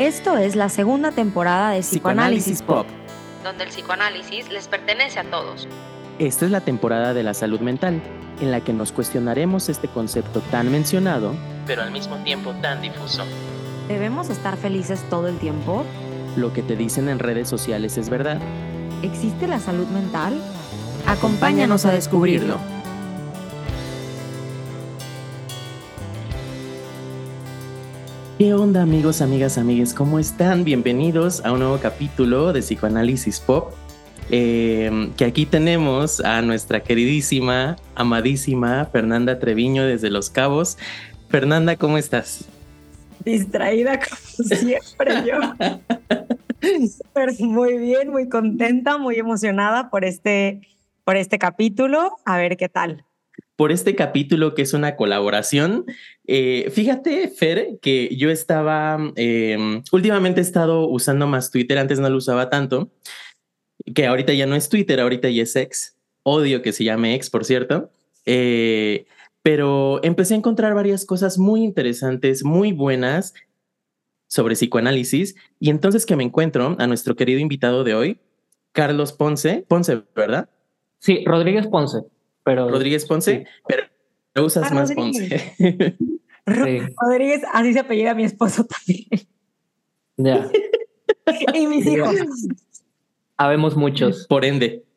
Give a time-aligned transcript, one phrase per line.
[0.00, 2.86] Esto es la segunda temporada de Psicoanálisis, Pop,
[3.44, 5.68] donde el psicoanálisis les pertenece a todos.
[6.18, 8.00] Esta es la temporada de la salud mental,
[8.40, 11.34] en la que nos cuestionaremos este concepto tan mencionado,
[11.66, 13.24] pero al mismo tiempo tan difuso.
[13.88, 15.84] ¿Debemos estar felices todo el tiempo?
[16.34, 18.38] ¿Lo que te dicen en redes sociales es verdad?
[19.02, 20.40] ¿Existe la salud mental?
[21.06, 22.56] Acompáñanos a descubrirlo.
[28.40, 29.92] ¿Qué onda amigos, amigas, amigues?
[29.92, 30.64] ¿Cómo están?
[30.64, 33.74] Bienvenidos a un nuevo capítulo de Psicoanálisis Pop.
[34.30, 40.78] Eh, que aquí tenemos a nuestra queridísima, amadísima Fernanda Treviño desde Los Cabos.
[41.28, 42.46] Fernanda, ¿cómo estás?
[43.26, 45.38] Distraída como siempre yo.
[47.46, 50.62] muy bien, muy contenta, muy emocionada por este,
[51.04, 52.16] por este capítulo.
[52.24, 53.04] A ver qué tal
[53.60, 55.84] por este capítulo que es una colaboración.
[56.26, 62.08] Eh, fíjate, Fer, que yo estaba, em, últimamente he estado usando más Twitter, antes no
[62.08, 62.90] lo usaba tanto,
[63.94, 65.94] que ahorita ya no es Twitter, ahorita ya es ex.
[66.22, 67.90] Odio que se llame ex, por cierto.
[68.24, 69.04] Eh,
[69.42, 73.34] pero empecé a encontrar varias cosas muy interesantes, muy buenas
[74.26, 75.36] sobre psicoanálisis.
[75.58, 78.20] Y entonces que me encuentro a nuestro querido invitado de hoy,
[78.72, 79.66] Carlos Ponce.
[79.68, 80.48] Ponce, ¿verdad?
[80.98, 82.04] Sí, Rodríguez Ponce.
[82.44, 83.84] Rodríguez Ponce, pero
[84.34, 85.54] no usas ah, más Ponce.
[86.46, 89.08] Rodríguez, así se apellida mi esposo también.
[90.16, 90.50] Ya.
[91.54, 92.16] y mis hijos.
[93.36, 94.26] Habemos muchos.
[94.26, 94.84] Por ende.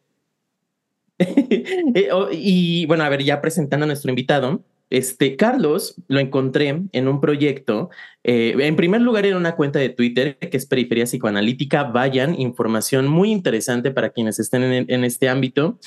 [1.96, 6.84] Eh, oh, y bueno, a ver, ya presentando a nuestro invitado, este Carlos lo encontré
[6.92, 7.90] en un proyecto.
[8.24, 11.86] Eh, en primer lugar, en una cuenta de Twitter que es Periferia Psicoanalítica.
[11.86, 15.80] Vayan, información muy interesante para quienes estén en, este ámbito.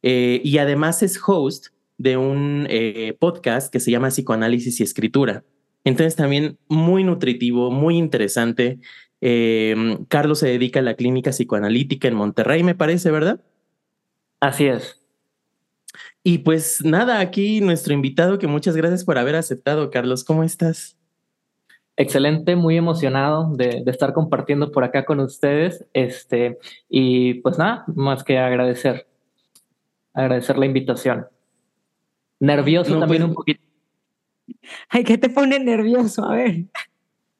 [0.00, 1.66] Eh, y además es host
[1.98, 5.44] de un eh, podcast que se llama Psicoanálisis y Escritura.
[5.84, 8.78] Entonces también muy nutritivo, muy interesante.
[10.08, 13.44] Carlos se dedica a la clínica psicoanalítica en Monterrey, me parece, ¿verdad?
[14.40, 14.97] Así es.
[16.22, 20.98] Y pues nada, aquí nuestro invitado, que muchas gracias por haber aceptado, Carlos, ¿cómo estás?
[21.96, 25.84] Excelente, muy emocionado de, estar compartiendo por acá con ustedes.
[25.92, 26.58] Este,
[26.88, 29.08] y pues nada, más que agradecer,
[30.12, 31.26] agradecer la invitación.
[32.40, 33.62] Nervioso también pues un poquito.
[34.88, 36.24] Ay, ¿qué te pone nervioso?
[36.24, 36.66] A ver.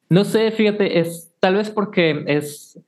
[0.09, 2.81] No sé, fíjate, es tal vez porque es,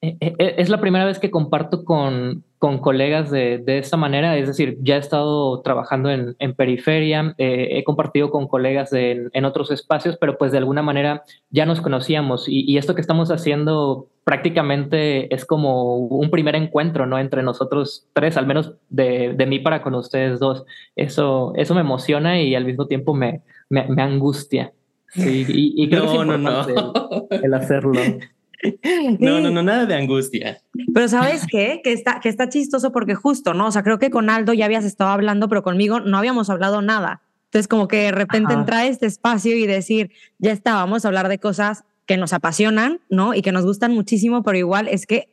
[0.00, 4.36] e, e, es la primera vez que comparto con, con colegas de, de, esta manera,
[4.36, 9.44] es decir, ya he estado trabajando en, en periferia, eh, he compartido con colegas en,
[9.44, 14.08] otros espacios, pero pues de alguna manera ya nos conocíamos y, esto que estamos haciendo
[14.24, 17.18] prácticamente es como un primer encuentro, ¿no?
[17.18, 20.64] Entre nosotros tres, al menos de, de mí para con ustedes dos.
[20.96, 24.72] Eso, eso me emociona y al mismo tiempo me, me, angustia.
[25.08, 26.66] Sí, y, creo que es no,
[27.30, 27.92] el hacerlo.
[29.20, 30.60] No, no, no, nada de angustia.
[30.92, 31.80] Pero ¿sabes qué?
[31.82, 33.66] Que está, que está chistoso porque justo, ¿no?
[33.68, 36.82] O sea, creo que con Aldo ya habías estado hablando, pero conmigo no habíamos hablado
[36.82, 37.22] nada.
[37.46, 41.08] Entonces, como que de repente entrar a este espacio y decir, ya está, vamos a
[41.08, 43.34] hablar de cosas que nos apasionan, ¿no?
[43.34, 45.28] Y que nos gustan muchísimo, pero igual es que,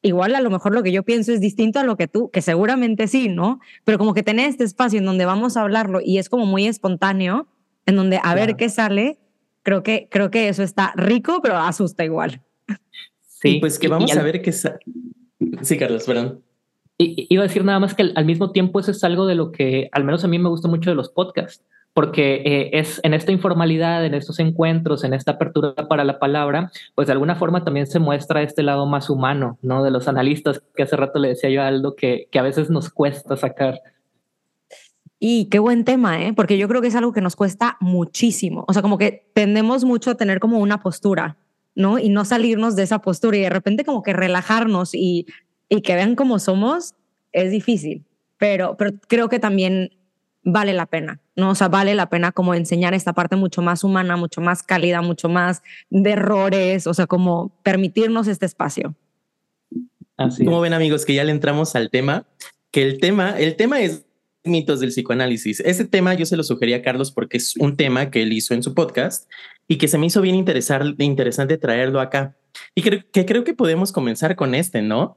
[0.00, 2.40] igual a lo mejor lo que yo pienso es distinto a lo que tú, que
[2.40, 3.60] seguramente sí, ¿no?
[3.84, 6.66] Pero como que tener este espacio en donde vamos a hablarlo y es como muy
[6.66, 7.46] espontáneo,
[7.84, 9.18] en donde a ver qué sale,
[9.62, 12.42] creo que, creo que eso está rico, pero asusta igual.
[13.40, 14.52] Sí, pues que vamos a ver que...
[14.52, 16.42] Sí, Carlos, perdón.
[16.98, 19.88] iba a decir nada más que al, mismo tiempo eso es algo de lo que
[19.92, 21.64] al menos a mí me gusta mucho de los podcasts,
[21.94, 26.70] porque eh, es en esta informalidad, en estos encuentros, en esta apertura para la palabra,
[26.94, 29.82] pues de alguna forma también se muestra este lado más humano, ¿no?
[29.82, 32.68] De los analistas, que hace rato le decía yo a Aldo que, que a veces
[32.68, 33.80] nos cuesta sacar.
[35.18, 36.32] Y qué buen tema, ¿eh?
[36.34, 38.64] Porque yo creo que es algo que nos cuesta muchísimo.
[38.68, 41.36] O sea, como que tendemos mucho a tener como una postura
[41.80, 41.98] ¿no?
[41.98, 45.26] Y no salirnos de esa postura y de repente como que relajarnos y,
[45.68, 46.94] y que vean cómo somos
[47.32, 48.04] es difícil,
[48.38, 49.90] pero, pero creo que también
[50.42, 51.50] vale la pena, ¿no?
[51.50, 55.02] O sea, vale la pena como enseñar esta parte mucho más humana, mucho más cálida,
[55.02, 58.94] mucho más de errores, o sea, como permitirnos este espacio.
[60.16, 62.26] Así como ven amigos que ya le entramos al tema,
[62.70, 64.04] que el tema, el tema es
[64.44, 65.60] mitos del psicoanálisis.
[65.60, 68.54] Ese tema yo se lo sugería a Carlos porque es un tema que él hizo
[68.54, 69.30] en su podcast
[69.68, 72.36] y que se me hizo bien interesante traerlo acá.
[72.74, 75.16] Y creo que creo que podemos comenzar con este, ¿no?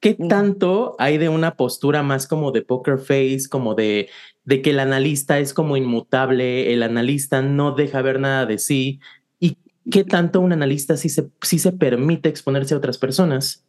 [0.00, 4.10] ¿Qué tanto hay de una postura más como de poker face, como de,
[4.44, 9.00] de que el analista es como inmutable, el analista no deja ver nada de sí?
[9.40, 9.56] ¿Y
[9.90, 13.64] qué tanto un analista sí se, sí se permite exponerse a otras personas?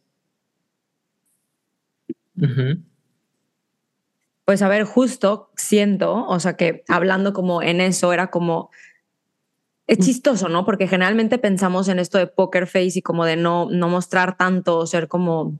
[4.46, 8.70] Pues a ver, justo siento, o sea que hablando como en eso era como
[9.86, 10.64] es chistoso, ¿no?
[10.64, 14.86] Porque generalmente pensamos en esto de poker face y como de no, no mostrar tanto,
[14.86, 15.58] ser como,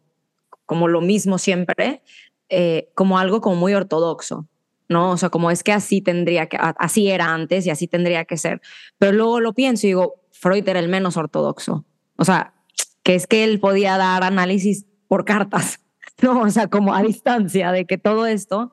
[0.64, 2.02] como lo mismo siempre,
[2.48, 4.48] eh, como algo como muy ortodoxo,
[4.88, 5.12] ¿no?
[5.12, 8.36] O sea, como es que así tendría que, así era antes y así tendría que
[8.36, 8.60] ser.
[8.98, 11.84] Pero luego lo pienso y digo, Freud era el menos ortodoxo.
[12.16, 12.54] O sea,
[13.02, 15.80] que es que él podía dar análisis por cartas,
[16.22, 16.40] ¿no?
[16.40, 18.72] O sea, como a distancia de que todo esto.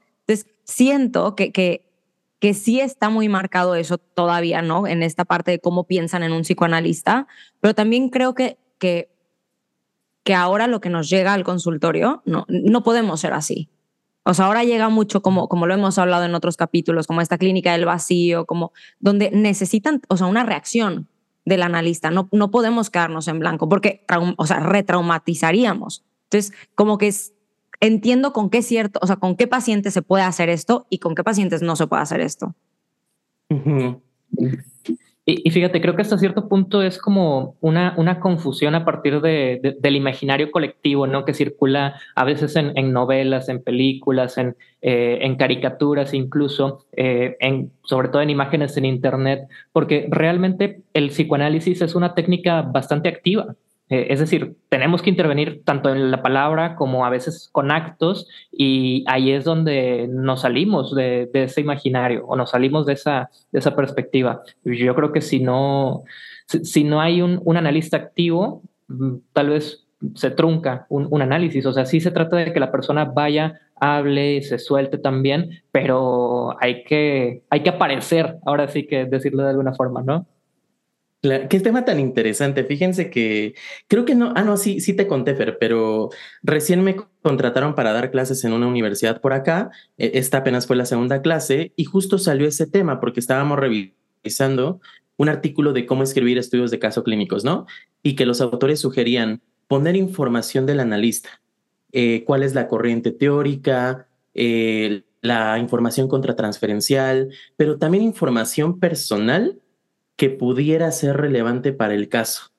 [0.64, 1.94] Siento que, que
[2.44, 4.86] que sí está muy marcado eso todavía, ¿no?
[4.86, 7.26] En esta parte de cómo piensan en un psicoanalista,
[7.62, 9.10] pero también creo que, que,
[10.26, 13.70] que ahora lo que nos llega al consultorio, no, no podemos ser así.
[14.24, 17.38] O sea, ahora llega mucho como, como lo hemos hablado en otros capítulos, como esta
[17.38, 21.08] clínica del vacío, como donde necesitan, o sea, una reacción
[21.46, 22.12] del analista.
[22.12, 24.06] No, no podemos quedarnos en blanco porque,
[24.36, 26.04] o sea, retraumatizaríamos.
[26.26, 27.08] Entonces, como que
[27.84, 31.16] entiendo con qué cierto, o sea, con qué pacientes se puede hacer esto y con
[31.16, 32.56] qué pacientes no se puede hacer esto.
[35.26, 39.76] y, fíjate, creo que hasta cierto punto es como una, una confusión a partir de,
[39.80, 41.26] del imaginario colectivo, ¿no?
[41.26, 47.72] Que circula a veces en, novelas, en películas, en, eh, en caricaturas, incluso, eh, en,
[47.84, 53.56] sobre todo en imágenes en Internet, porque realmente el psicoanálisis es una técnica bastante activa.
[53.90, 58.28] Eh, es decir, tenemos que intervenir tanto en la palabra como a veces con actos
[58.52, 63.30] y ahí es donde nos salimos de, ese imaginario o nos salimos de esa,
[63.76, 64.42] perspectiva.
[64.64, 66.04] Yo creo que si no,
[66.48, 69.86] si, no hay un, analista activo, mm, tal vez
[70.16, 71.66] se trunca un, análisis.
[71.66, 76.56] O sea, sí se trata de que la persona vaya, hable, se suelte también, pero
[76.62, 80.26] hay que, hay que aparecer, ahora sí que decirlo de alguna forma, ¿no?
[81.50, 82.66] Qué tema tan interesante.
[82.66, 83.56] Fíjense que
[83.88, 86.10] creo que no, ah, no, sí, sí te conté, Fer, pero
[86.42, 89.72] recién me contrataron para dar clases en una universidad por acá.
[89.98, 94.82] E, esta apenas fue la segunda clase y justo salió ese tema porque estábamos revisando
[95.16, 97.68] un artículo de cómo escribir estudios de caso clínicos, ¿no?
[98.02, 101.42] Y que los autores sugerían poner información del analista,
[101.94, 109.63] eh, cuál es la corriente teórica, eh, la información contratransferencial, pero también información personal
[110.16, 112.52] que pudiera ser relevante para el caso.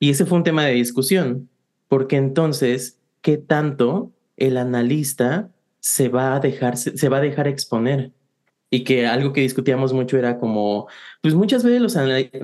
[0.00, 1.48] Y ese fue un tema de discusión,
[1.88, 5.50] porque entonces, ¿qué tanto el analista
[5.80, 8.12] se va a dejar, se, va a dejar exponer?
[8.70, 10.88] Y que algo que discutíamos mucho era como,
[11.22, 11.96] pues muchas veces los,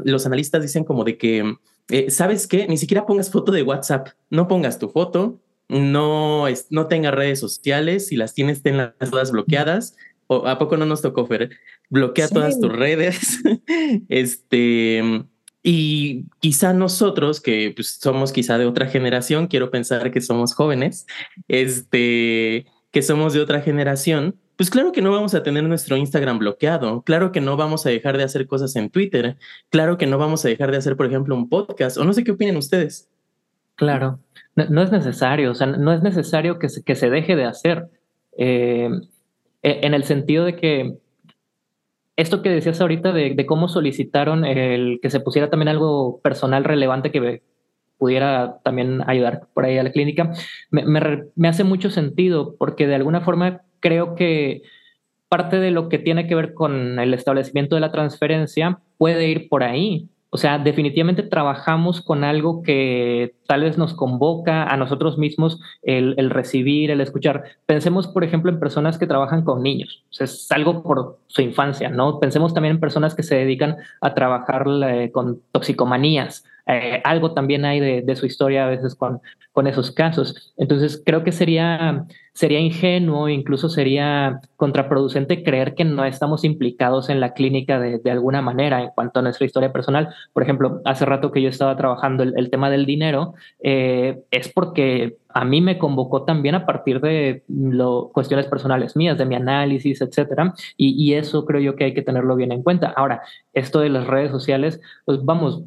[0.04, 1.54] los analistas dicen como de que,
[1.90, 2.66] eh, ¿sabes qué?
[2.66, 5.38] Ni siquiera pongas foto de WhatsApp, no pongas tu foto,
[5.68, 9.96] no, no tengas redes sociales, si las tienes, tenlas todas bloqueadas.
[10.26, 11.50] ¿O ¿A poco no nos tocó, Fer?
[11.90, 13.42] Bloquea todas tus redes.
[14.08, 15.24] este,
[15.62, 21.06] y quizá nosotros, que pues, somos quizá de otra generación, quiero pensar que somos jóvenes,
[21.48, 26.38] este, que somos de otra generación, pues claro que no vamos a tener nuestro Instagram
[26.38, 29.36] bloqueado, claro que no vamos a dejar de hacer cosas en Twitter,
[29.70, 32.22] claro que no vamos a dejar de hacer, por ejemplo, un podcast, o no sé
[32.22, 33.08] qué opinan ustedes.
[33.74, 34.20] Claro,
[34.54, 37.88] no, es necesario, o sea, no es necesario que se, que se deje de hacer,
[38.38, 38.90] eh,
[39.62, 40.98] e, en el sentido de que
[42.16, 47.10] esto que decías ahorita de, cómo solicitaron el que se pusiera también algo personal relevante
[47.10, 47.42] que
[47.98, 50.32] pudiera también ayudar por ahí a la clínica,
[50.70, 50.84] me,
[51.34, 54.62] me, hace mucho sentido porque de alguna forma creo que
[55.28, 59.48] parte de lo que tiene que ver con el establecimiento de la transferencia puede ir
[59.48, 60.08] por ahí.
[60.34, 66.28] O sea, definitivamente trabajamos con algo que tal vez nos convoca a nosotros mismos el,
[66.28, 67.44] recibir, el escuchar.
[67.66, 70.02] Pensemos, por ejemplo, en personas que trabajan con niños.
[70.10, 72.18] O es algo por su infancia, ¿no?
[72.18, 76.44] Pensemos también en personas que se dedican a trabajar eh, con toxicomanías.
[76.66, 79.20] Eh, algo también hay de, su historia a veces con,
[79.52, 80.54] con esos casos.
[80.56, 87.20] Entonces, creo que sería sería ingenuo, incluso sería contraproducente creer que no estamos implicados en
[87.20, 90.12] la clínica de, alguna manera en cuanto a nuestra historia personal.
[90.32, 95.16] Por ejemplo, hace rato que yo estaba trabajando el, tema del dinero, eh, es porque
[95.28, 100.00] a mí me convocó también a partir de lo, cuestiones personales mías, de mi análisis,
[100.00, 100.54] etcétera.
[100.76, 102.92] Y, y, eso creo yo que hay que tenerlo bien en cuenta.
[102.96, 105.62] Ahora, esto de las redes sociales, pues vamos,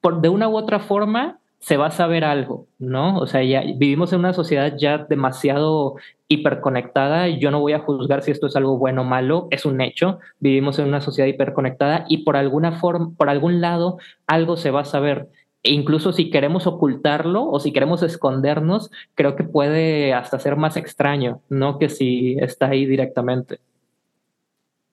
[0.00, 3.18] por, de una u otra forma, se va a saber algo, ¿no?
[3.18, 5.96] O sea, ya vivimos en una sociedad ya demasiado
[6.28, 9.80] hiperconectada yo no voy a juzgar si esto es algo bueno o malo, es un
[9.80, 10.20] hecho.
[10.40, 14.82] Vivimos en una sociedad hiperconectada y por alguna forma, por algún lado, algo se va
[14.82, 15.28] a saber.
[15.62, 20.76] E incluso si queremos ocultarlo o si queremos escondernos, creo que puede hasta ser más
[20.76, 21.78] extraño, ¿no?
[21.78, 23.58] Que si está ahí directamente.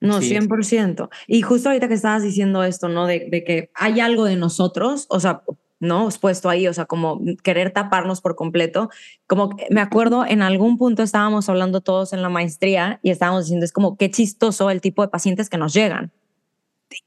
[0.00, 1.08] No, 100%.
[1.26, 3.06] Y justo ahorita que estabas diciendo esto, ¿no?
[3.06, 5.42] De, de, que hay algo de nosotros, o sea,
[5.80, 6.08] ¿no?
[6.20, 8.90] Puesto ahí, o sea, como querer taparnos por completo.
[9.26, 13.64] Como me acuerdo, en algún punto estábamos hablando todos en la maestría y estábamos diciendo,
[13.64, 16.12] es como qué chistoso el tipo de pacientes que nos llegan.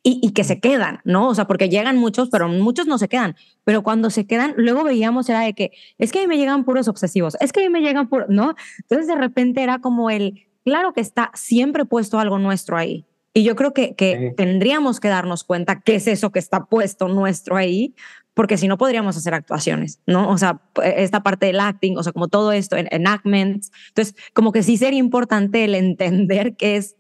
[0.03, 1.29] y, que se quedan, ¿no?
[1.29, 3.35] O sea, porque llegan muchos, pero muchos no se quedan.
[3.63, 6.65] Pero cuando se quedan, luego veíamos era de que, es que a mí me llegan
[6.65, 8.55] puros obsesivos, es que a mí me llegan puros, ¿no?
[8.79, 13.05] Entonces de repente era como el, claro que está siempre puesto algo nuestro ahí.
[13.33, 17.07] Y yo creo que, que tendríamos que darnos cuenta qué es eso que está puesto
[17.07, 17.95] nuestro ahí,
[18.33, 20.29] porque si no podríamos hacer actuaciones, ¿no?
[20.29, 23.71] O sea, esta parte del acting, o sea, como todo esto, en enactments.
[23.89, 26.95] Entonces, como que sí sería importante el entender qué es,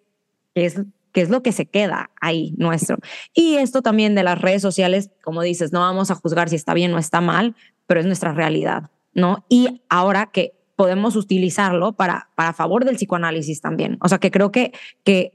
[0.53, 2.97] qué es qué es lo que se queda ahí nuestro.
[3.33, 6.73] Y esto también de las redes sociales, como dices, no vamos a juzgar si está
[6.73, 7.55] bien o está mal,
[7.87, 9.45] pero es nuestra realidad, ¿no?
[9.49, 13.97] Y ahora que podemos utilizarlo para, para favor del psicoanálisis también.
[13.99, 14.71] O sea, que creo que,
[15.03, 15.33] que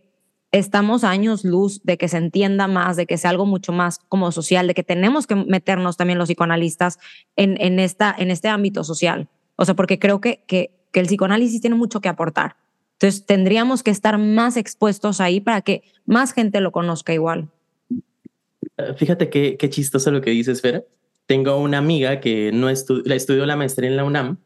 [0.52, 4.32] estamos años luz de que se entienda más, de que sea algo mucho más como
[4.32, 6.98] social, de que tenemos que meternos también los psicoanalistas
[7.36, 9.28] en, en, esta, en este ámbito social.
[9.56, 12.56] O sea, porque creo que, que, que el psicoanálisis tiene mucho que aportar
[12.94, 17.50] entonces tendríamos que estar más expuestos ahí para que más gente lo conozca igual.
[18.78, 20.86] Eh, fíjate qué, qué chistoso lo que dices, Fer.
[21.26, 24.38] Tengo una amiga que no estudió la maestría en la UNAM,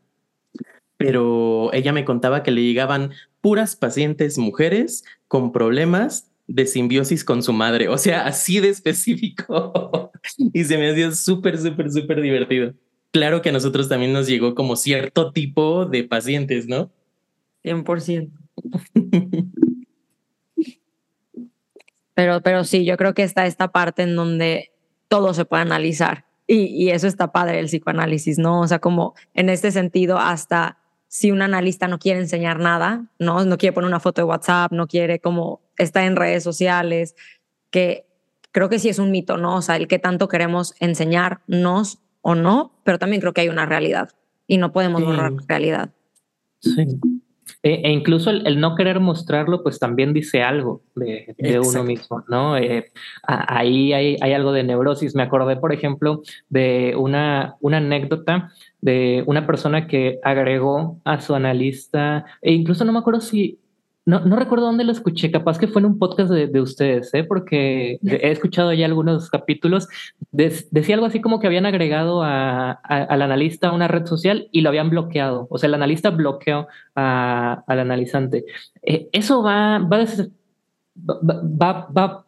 [0.98, 7.42] pero ella me contaba que le llegaban puras pacientes mujeres con problemas de simbiosis con
[7.42, 10.10] su madre, o sea, así de específico.
[10.52, 12.74] y se me hacía súper, súper, súper divertido.
[13.12, 16.90] Claro que a nosotros también nos llegó como cierto tipo de pacientes, ¿no?
[17.64, 18.30] 100%.
[22.14, 24.72] Pero, pero sí, yo creo que está esta parte en donde
[25.06, 26.24] todo se puede analizar.
[26.48, 28.60] Y, y, eso está padre el psicoanálisis, ¿no?
[28.60, 30.78] O sea, como en este sentido, hasta
[31.08, 33.44] si un analista no quiere enseñar nada, ¿no?
[33.44, 37.16] No quiere poner una foto de WhatsApp, no quiere como estar en redes sociales,
[37.70, 38.06] que
[38.52, 39.56] creo que sí es un mito, ¿no?
[39.56, 43.66] O sea, el que tanto queremos enseñarnos o no, pero también creo que hay una
[43.66, 44.10] realidad
[44.46, 45.90] y no podemos borrar la realidad.
[46.60, 46.98] Sí.
[47.62, 52.56] E, e, incluso el, no querer mostrarlo, pues también dice algo de, uno mismo, ¿no?
[52.56, 52.92] Eh,
[53.24, 55.14] ahí hay, hay, algo de neurosis.
[55.14, 61.34] Me acordé, por ejemplo, de una, una anécdota de una persona que agregó a su
[61.34, 63.58] analista, e incluso no me acuerdo si
[64.08, 67.12] no, no recuerdo dónde lo escuché, capaz que fue en un podcast de, de ustedes,
[67.12, 67.24] ¿eh?
[67.24, 69.86] porque he escuchado ya algunos capítulos.
[70.30, 74.62] decía algo así como que habían agregado a, al analista a una red social y
[74.62, 75.46] lo habían bloqueado.
[75.50, 78.46] O sea, el analista bloqueó al analizante.
[78.80, 80.06] Eh, eso va, va,
[80.96, 82.24] va, va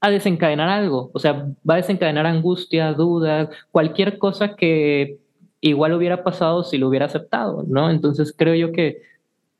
[0.00, 1.10] a desencadenar algo.
[1.14, 5.18] O sea, va a desencadenar angustia, dudas, cualquier cosa que
[5.60, 7.90] igual hubiera pasado si lo hubiera aceptado, ¿no?
[7.90, 9.02] Entonces creo yo que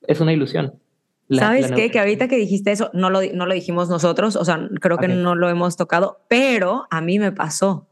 [0.07, 0.84] es una ilusión.
[1.31, 1.91] ¿Sabes qué?
[1.91, 5.09] Que ahorita que dijiste eso, no lo, no lo dijimos nosotros, o sea, creo que
[5.09, 7.89] no lo hemos tocado, pero a mí me pasó.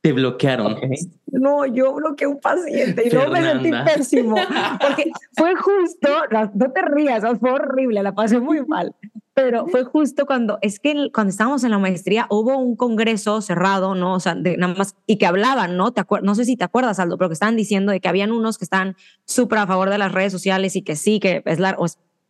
[0.00, 0.76] Te bloquearon.
[1.36, 4.36] No, yo bloqueé un paciente y luego me sentí pésimo.
[4.80, 6.08] Porque fue justo,
[6.54, 8.94] no te rías, fue horrible, la pasé muy mal.
[9.34, 13.96] Pero fue justo cuando, es que cuando estábamos en la maestría hubo un congreso cerrado,
[13.96, 14.14] ¿no?
[14.14, 15.92] O sea, de, nada más, y que hablaban, ¿no?
[15.92, 18.56] Te no sé si te acuerdas, Aldo, pero que estaban diciendo de que habían unos
[18.56, 21.76] que están súper a favor de las redes sociales y que sí, que es la,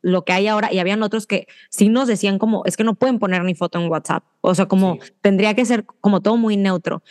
[0.05, 2.95] lo que hay ahora y habían otros que sí nos decían como, es que no
[2.95, 6.59] pueden poner ni foto en WhatsApp, o sea, como tendría que ser como todo muy
[6.59, 7.03] neutro.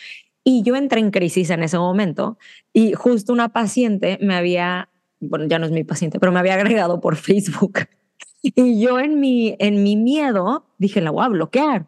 [0.43, 2.37] Y yo entré en crisis en ese momento
[2.71, 6.53] y justo una paciente me había, bueno, ya no es mi paciente, pero me había
[6.53, 7.79] agregado por Facebook.
[8.45, 11.87] Y yo en mi, en mi miedo dije, la voy a bloquear.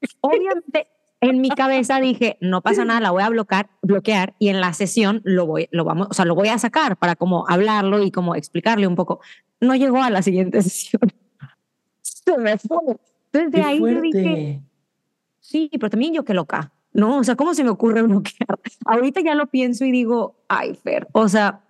[0.20, 0.88] Obviamente
[1.22, 4.72] en mi cabeza dije, no pasa nada, la voy a bloquear, bloquear y en la
[4.72, 8.10] sesión lo voy, lo vamos, o sea, lo voy a sacar para como hablarlo y
[8.10, 9.20] como explicarle un poco.
[9.60, 11.12] No llegó a la siguiente sesión.
[12.00, 12.76] Se me fue.
[13.32, 14.62] Entonces de ahí dije,
[15.38, 17.18] sí, pero también yo qué loca, ¿no?
[17.18, 18.58] O sea, ¿cómo se me ocurre bloquear?
[18.84, 21.60] Ahorita ya lo pienso y digo, ay, Fer, o sea,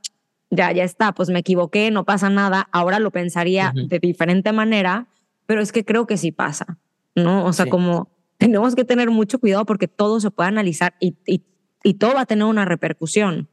[0.49, 5.09] ya, ya está, pues me equivoqué, no pasa nada, ahora lo pensaría de diferente manera,
[5.45, 6.79] pero es que creo que sí pasa,
[7.15, 7.45] ¿no?
[7.45, 8.12] O sea, como
[8.43, 12.27] tenemos que tener mucho cuidado porque todo se puede analizar y, y, todo va a
[12.27, 13.49] tener una repercusión.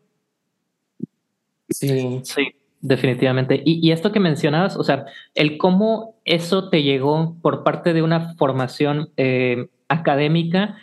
[1.69, 3.61] Sí, sí, definitivamente.
[3.63, 5.05] Y, y, esto que mencionabas, o sea,
[5.35, 10.75] el cómo eso te llegó por parte de una formación eh, académica,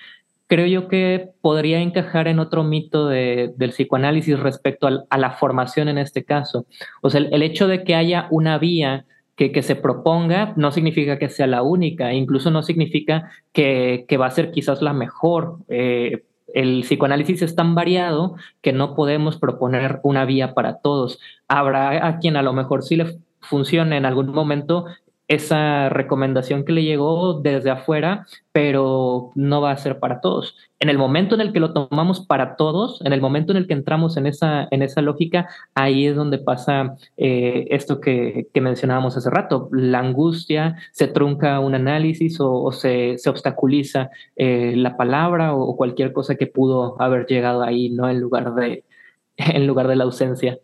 [0.47, 5.89] creo yo que podría encajar en otro mito de, del psicoanálisis respecto a la formación
[5.89, 6.67] en este caso.
[7.03, 9.05] O sea, el, el hecho de que haya una vía
[9.37, 14.31] que, se proponga no significa que sea la única, incluso no significa que, va a
[14.31, 15.59] ser quizás la mejor.
[15.69, 16.25] Eh,
[16.55, 21.21] el psicoanálisis es tan variado que no podemos proponer una vía para todos.
[21.49, 24.87] Habrá a quien a lo mejor sí le funcione en algún momento
[25.29, 30.57] esa recomendación que le llegó desde afuera, pero no va a ser para todos.
[30.79, 33.67] En el momento en el que lo tomamos para todos, en el momento en el
[33.67, 39.17] que entramos en esa, en esa lógica, ahí es donde pasa eh, esto que, mencionábamos
[39.17, 39.69] hace rato.
[39.73, 46.37] La angustia, se trunca un análisis o, se, obstaculiza eh, la palabra o, cualquier cosa
[46.37, 48.09] que pudo haber llegado ahí, ¿no?
[48.09, 48.85] En lugar de,
[49.37, 50.59] en lugar de la ausencia.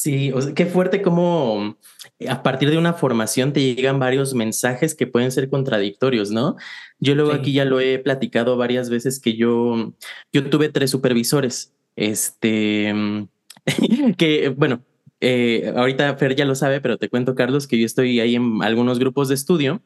[0.00, 1.76] Sí, qué fuerte como
[2.26, 6.56] a partir de una formación te llegan varios mensajes que pueden ser contradictorios, ¿no?
[7.00, 9.92] Yo luego aquí ya lo he platicado varias veces que yo,
[10.32, 12.94] yo tuve tres supervisores, este,
[14.16, 14.82] que bueno,
[15.20, 18.62] eh, ahorita Fer ya lo sabe, pero te cuento, Carlos, que yo estoy ahí en
[18.62, 19.82] algunos grupos de estudio.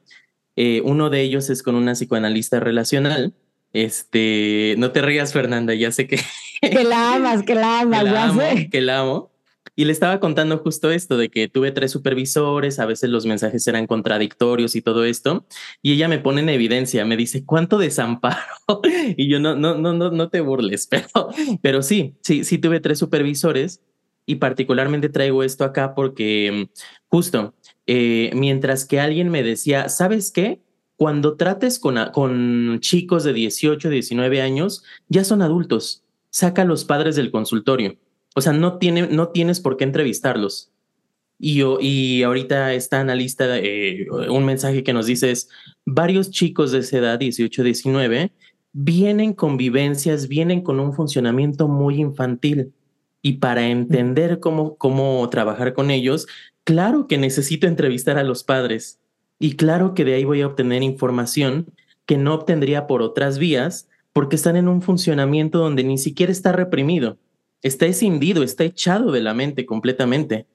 [0.54, 3.34] Eh, uno de ellos es con una psicoanalista relacional.
[3.72, 6.20] Este, no te rías, Fernanda, ya sé que.
[6.60, 9.33] Que la amas, que la amas, que la amo, Que la amo.
[9.76, 13.66] Y le estaba contando justo esto de que tuve tres supervisores, a veces los mensajes
[13.66, 15.46] eran contradictorios y todo esto.
[15.82, 18.38] Y ella me pone en evidencia, me dice, ¿cuánto desamparo?
[19.16, 21.08] y yo no, no, no, no, no te burles, pero,
[21.60, 23.80] pero sí, sí, sí tuve tres supervisores
[24.26, 26.68] y particularmente traigo esto acá porque
[27.08, 27.54] justo
[27.86, 30.62] eh, mientras que alguien me decía, ¿sabes qué?
[30.96, 36.04] Cuando trates con, con chicos de 18, 19 años, ya son adultos.
[36.30, 37.96] Saca a los padres del consultorio
[38.34, 40.70] o sea, no, tiene, no tienes por qué entrevistarlos.
[41.38, 45.32] Y, yo, y ahorita está en la lista eh, un mensaje que nos dice
[45.84, 48.32] varios chicos de esa edad, 18, 19,
[48.72, 52.72] vienen con vivencias, vienen con un funcionamiento muy infantil.
[53.22, 56.26] Y para entender cómo, cómo trabajar con ellos,
[56.64, 59.00] claro que necesito entrevistar a los padres.
[59.38, 61.66] Y claro que de ahí voy a obtener información
[62.04, 66.52] que no obtendría por otras vías, porque están en un funcionamiento donde ni siquiera está
[66.52, 67.18] reprimido
[67.64, 70.46] está escindido, está echado de la mente completamente.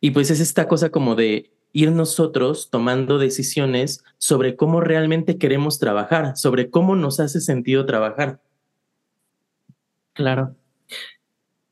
[0.00, 5.78] Y pues es esta cosa como de ir nosotros tomando decisiones sobre cómo realmente queremos
[5.78, 8.40] trabajar, sobre cómo nos hace sentido trabajar.
[10.14, 10.56] Claro.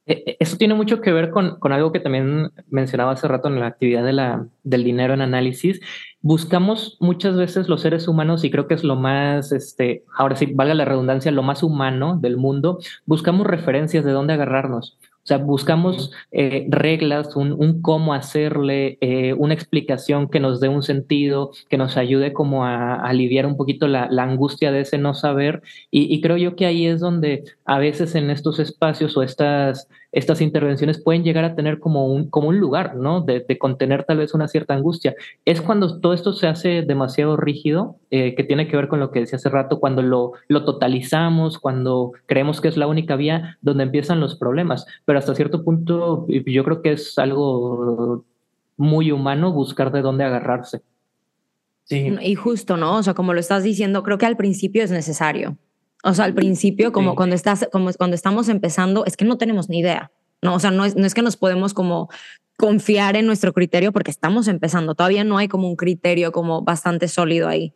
[0.06, 3.49] E, e, eso tiene mucho que ver con, con, algo que también mencionaba hace rato
[3.49, 5.80] en la actividad de la, del dinero en análisis.
[6.21, 10.47] Buscamos muchas veces los seres humanos, y creo que es lo más, este, ahora sí,
[10.52, 14.98] valga la redundancia, lo más humano del mundo, buscamos referencias de dónde agarrarnos.
[15.24, 20.82] O sea, buscamos eh, reglas, un, cómo hacerle, eh, una explicación que nos dé un
[20.82, 25.62] sentido, que nos ayude como a, aliviar un poquito la, angustia de ese no saber.
[25.90, 29.88] Y, y, creo yo que ahí es donde a veces en estos espacios o estas
[30.12, 33.22] estas intervenciones pueden llegar a tener como un, como un lugar, ¿no?
[33.22, 35.14] De, contener tal vez una cierta angustia.
[35.44, 39.11] Es cuando todo esto se hace demasiado rígido, eh, que tiene que ver con lo
[39.11, 43.57] que decía hace rato, cuando lo, lo totalizamos, cuando creemos que es la única vía
[43.62, 44.85] donde empiezan los problemas.
[45.07, 48.27] Pero hasta cierto punto yo creo que es algo
[48.77, 50.83] muy humano buscar de dónde agarrarse.
[51.85, 52.14] Sí.
[52.20, 52.98] Y justo, ¿no?
[52.98, 55.57] O sea, como lo estás diciendo, creo que al principio es necesario.
[56.05, 59.70] O sea, al principio, como cuando estás, como cuando estamos empezando, es que no tenemos
[59.70, 60.11] ni idea.
[60.42, 62.11] No, o sea, no es, no es que nos podemos como
[62.59, 64.94] confiar en nuestro criterio porque estamos empezando.
[64.94, 67.72] Todavía no hay como un criterio como bastante sólido ahí.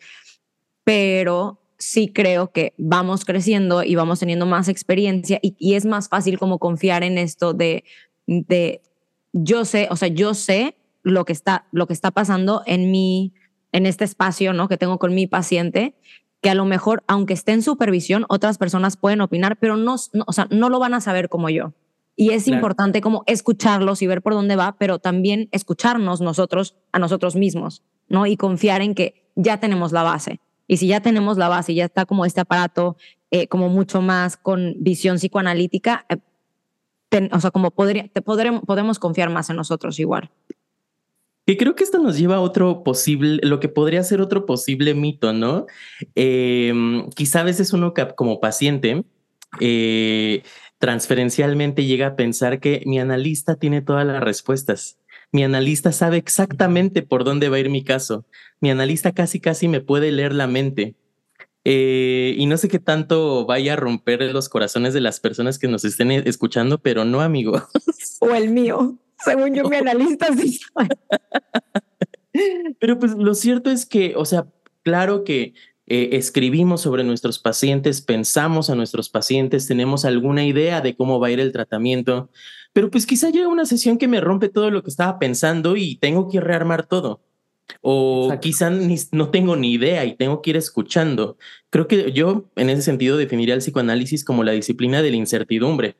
[0.86, 6.08] Pero sí creo que vamos creciendo y vamos teniendo más experiencia y, y, es más
[6.08, 7.84] fácil como confiar en esto de,
[8.26, 8.80] de
[9.32, 13.34] yo sé, o sea, yo sé lo que está, lo que está pasando en mi,
[13.72, 14.68] en este espacio, ¿no?
[14.68, 15.94] Que tengo con mi paciente
[16.40, 19.96] que a lo mejor, aunque esté en supervisión, otras personas pueden opinar, pero no,
[20.26, 21.72] o sea, no lo van a saber como yo.
[22.14, 26.98] Y es importante como escucharlos y ver por dónde va, pero también escucharnos nosotros a
[26.98, 28.26] nosotros mismos, ¿no?
[28.26, 30.40] Y confiar en que ya tenemos la base.
[30.68, 32.96] Y si ya tenemos la base ya está como este aparato
[33.30, 36.16] eh, como mucho más con visión psicoanalítica, eh,
[37.32, 40.30] o sea, como podría, te podremos, confiar más en nosotros igual.
[41.46, 44.94] Que creo que esto nos lleva a otro posible, lo que podría ser otro posible
[44.94, 45.66] mito, ¿no?
[46.14, 49.04] Em, quizá a veces uno como paciente
[49.60, 50.42] eh,
[50.78, 54.98] transferencialmente llega a pensar que mi analista tiene todas las respuestas.
[55.32, 58.24] Mi analista sabe exactamente por dónde va a ir mi caso.
[58.60, 60.94] Mi analista casi casi me puede leer la mente.
[61.64, 65.66] Eh, y no sé qué tanto vaya a romper los corazones de las personas que
[65.66, 67.60] nos estén escuchando, pero no, amigo.
[68.20, 68.96] O el mío.
[69.24, 70.60] Según yo, mi analista sí
[72.78, 74.46] Pero pues lo cierto es que, o sea,
[74.82, 75.54] claro que
[75.88, 81.28] eh, escribimos sobre nuestros pacientes, pensamos a nuestros pacientes, tenemos alguna idea de cómo va
[81.28, 82.30] a ir el tratamiento,
[82.76, 85.96] pero pues quizá llega una sesión que me rompe todo lo que estaba pensando y
[85.96, 87.22] tengo que rearmar todo.
[87.80, 91.38] O quizá no tengo ni idea y tengo que ir escuchando.
[91.70, 95.96] Creo que yo en ese sentido definiría el psicoanálisis como la disciplina de la incertidumbre.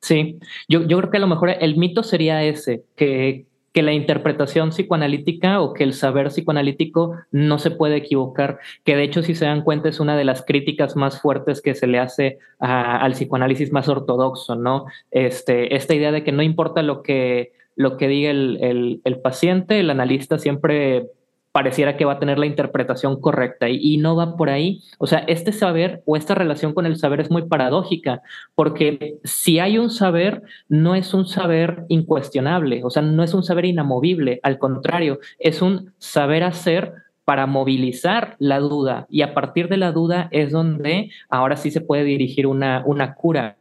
[0.00, 3.92] Sí, yo, yo creo que a lo mejor el mito sería ese, que, que la
[3.92, 9.34] interpretación psicoanalítica o que el saber psicoanalítico no se puede equivocar, que de hecho si
[9.34, 13.12] se dan cuenta es una de las críticas más fuertes que se le hace al
[13.12, 14.86] psicoanálisis más ortodoxo, ¿no?
[15.10, 19.78] Este, esta idea de que no importa lo que, lo que diga el, el paciente,
[19.78, 21.10] el analista siempre
[21.56, 24.82] pareciera que va a tener la interpretación correcta y, no va por ahí.
[24.98, 28.20] O sea, este saber o esta relación con el saber es muy paradójica,
[28.54, 33.42] porque si hay un saber, no es un saber incuestionable, o sea, no es un
[33.42, 36.92] saber inamovible, al contrario, es un saber hacer
[37.24, 41.80] para movilizar la duda y a partir de la duda es donde ahora sí se
[41.80, 43.56] puede dirigir una, una cura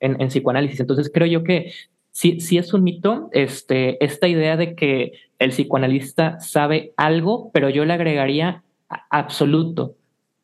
[0.00, 0.80] en, en psicoanálisis.
[0.80, 1.70] Entonces creo yo que
[2.18, 7.84] sí, es un mito este, esta idea de que el psicoanalista sabe algo, pero yo
[7.84, 8.62] le agregaría
[9.10, 9.94] absoluto.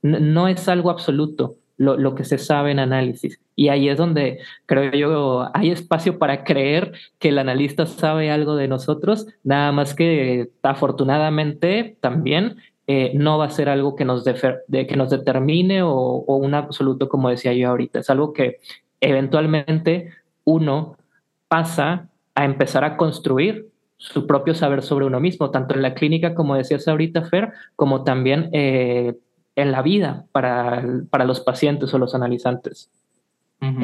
[0.02, 3.40] No, es algo absoluto lo, que se sabe en análisis.
[3.56, 8.54] Y ahí es donde creo yo hay espacio para creer que el analista sabe algo
[8.54, 14.24] de nosotros, nada más que afortunadamente también eh, no va a ser algo que nos,
[14.24, 18.00] de, que nos determine o, o un absoluto, como decía yo ahorita.
[18.00, 18.60] Es algo que
[19.00, 20.10] eventualmente
[20.44, 20.96] uno
[21.48, 26.34] pasa a empezar a construir su propio saber sobre uno mismo, tanto en la clínica,
[26.34, 29.16] como decías ahorita, Fer, como también eh,
[29.56, 32.90] en la vida para, para los pacientes o los analizantes.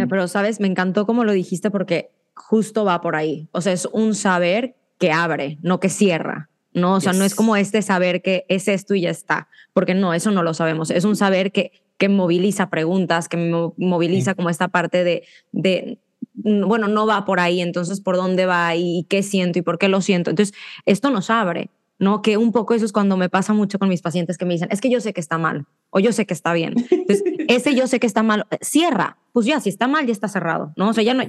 [0.08, 0.60] pero, ¿sabes?
[0.60, 3.48] Me encantó como lo dijiste porque justo va por ahí.
[3.52, 6.50] O sea, es un saber que abre, no que cierra.
[6.72, 6.94] ¿no?
[6.94, 10.14] O sea, no es como este saber que es esto y ya está, porque no,
[10.14, 10.90] eso no lo sabemos.
[10.90, 13.36] Es un saber que, que moviliza preguntas, que
[13.76, 15.98] moviliza como esta parte de, de
[16.34, 19.88] bueno, no va por ahí, entonces por dónde va y qué siento y por qué
[19.88, 20.30] lo siento.
[20.30, 20.54] Entonces,
[20.86, 22.22] esto nos abre, ¿no?
[22.22, 24.68] Que un poco eso es cuando me pasa mucho con mis pacientes que me dicen,
[24.70, 26.74] es que yo sé que está mal o yo sé que está bien.
[26.90, 29.18] Entonces, ese yo sé que está mal, cierra.
[29.32, 30.88] Pues ya, si está mal, ya está cerrado, ¿no?
[30.88, 31.24] O sea, ya no,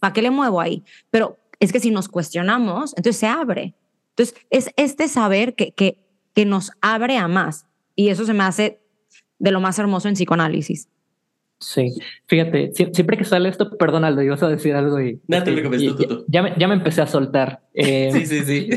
[0.00, 0.84] ¿para qué le muevo ahí?
[1.10, 3.74] Pero es que si nos cuestionamos, entonces se abre.
[4.10, 5.98] Entonces, es este saber que, que,
[6.34, 7.66] que nos abre a más.
[7.96, 8.80] Y eso se me hace
[9.38, 10.88] de lo más hermoso en psicoanálisis.
[11.60, 11.94] Sí,
[12.26, 15.20] fíjate, siempre que sale esto, perdón Aldo, ibas a decir algo y...
[16.28, 17.60] Ya, me, ya me empecé a soltar.
[17.72, 18.68] Eh, sí, sí, sí.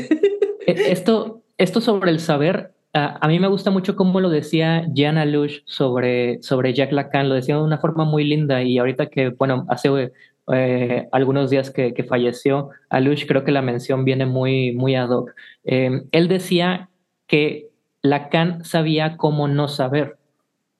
[0.66, 5.18] E, esto, esto sobre el saber, a, mí me gusta mucho cómo lo decía Jan
[5.18, 9.30] Alush sobre, sobre Jack Lacan, lo decía de una forma muy linda y ahorita que,
[9.30, 10.12] bueno, hace
[10.52, 15.10] eh, algunos días que, que, falleció Alush, creo que la mención viene muy, muy ad
[15.10, 15.34] hoc.
[15.64, 16.88] Eh, él decía
[17.26, 17.68] que
[18.02, 20.17] Lacan sabía cómo no saber.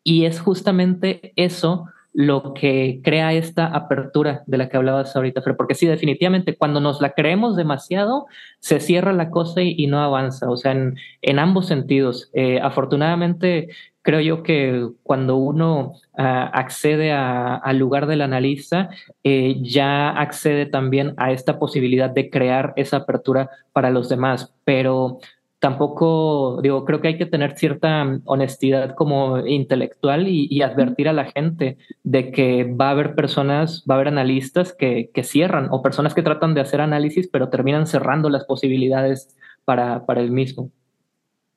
[0.03, 1.87] Y es justamente eso
[2.19, 6.81] lo que crea esta apertura de la que hablabas ahorita, Fer, porque sí, definitivamente cuando
[6.81, 8.27] nos la creemos demasiado,
[8.59, 12.31] se cierra la cosa y, no avanza, o sea, en, ambos sentidos.
[12.33, 13.69] Eh, afortunadamente,
[14.03, 18.91] creo yo que cuando uno ah, accede al lugar del analista,
[19.23, 25.21] eh, ya accede también a esta posibilidad de crear esa apertura para los demás, pero
[25.59, 31.25] tampoco, digo, creo que hay que tener cierta honestidad como intelectual y, advertir a la
[31.27, 35.83] gente de que va a haber personas, va a haber analistas que, que, cierran o
[35.83, 40.71] personas que tratan de hacer análisis pero terminan cerrando las posibilidades para, para el mismo.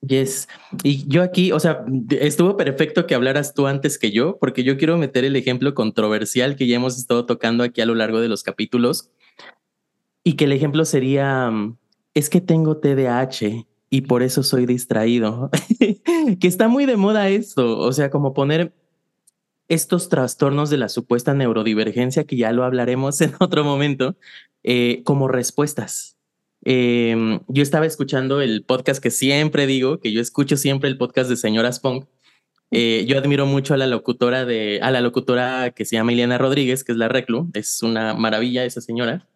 [0.01, 0.47] Yes.
[0.83, 4.77] Y yo aquí, o sea, estuvo perfecto que hablaras tú antes que yo, porque yo
[4.77, 8.27] quiero meter el ejemplo controversial que ya hemos estado tocando aquí a lo largo de
[8.27, 9.11] los capítulos.
[10.23, 11.51] Y que el ejemplo sería,
[12.15, 15.51] es que tengo TDAH y por eso soy distraído.
[16.39, 18.73] que está muy de moda esto, o sea, como poner
[19.67, 24.15] estos trastornos de la supuesta neurodivergencia, que ya lo hablaremos en otro momento,
[24.63, 26.17] eh, como respuestas.
[26.63, 31.29] Em, yo estaba escuchando el podcast que siempre digo, que yo escucho siempre el podcast
[31.29, 32.05] de Señoras Punk.
[32.71, 36.37] Eh, yo admiro mucho a la locutora de, a la locutora que se llama Ileana
[36.37, 39.27] Rodríguez, que es la reclu, es una maravilla esa señora.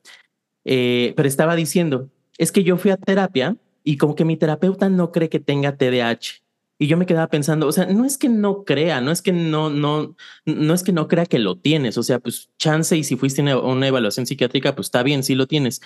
[0.63, 4.89] Eh, pero estaba diciendo, es que yo fui a terapia y como que mi terapeuta
[4.89, 6.41] no cree que tenga TDAH.
[6.77, 9.31] Y yo me quedaba pensando, o sea, no es que no crea, no es que
[9.31, 13.05] no, no, no es que no crea que lo tienes, o sea, pues chance y
[13.05, 15.81] si fuiste a una evaluación psiquiátrica, pues está bien, sí lo tienes.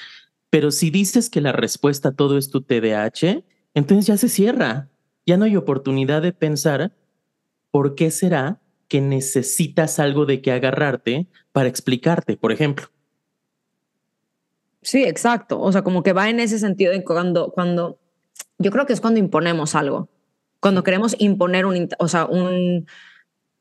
[0.50, 3.44] Pero si dices que la respuesta a todo es tu TDAH,
[3.76, 4.90] entonces ya se cierra.
[5.28, 6.96] Ya no hay oportunidad de pensar
[7.70, 12.88] por qué será que necesitas algo de que agarrarte para explicarte, por ejemplo.
[14.82, 15.60] Sí, exacto.
[15.60, 18.00] O sea, como que va en ese sentido de cuando, cuando,
[18.58, 20.10] yo creo que es cuando imponemos algo,
[20.60, 22.88] cuando queremos imponer un, o sea, un,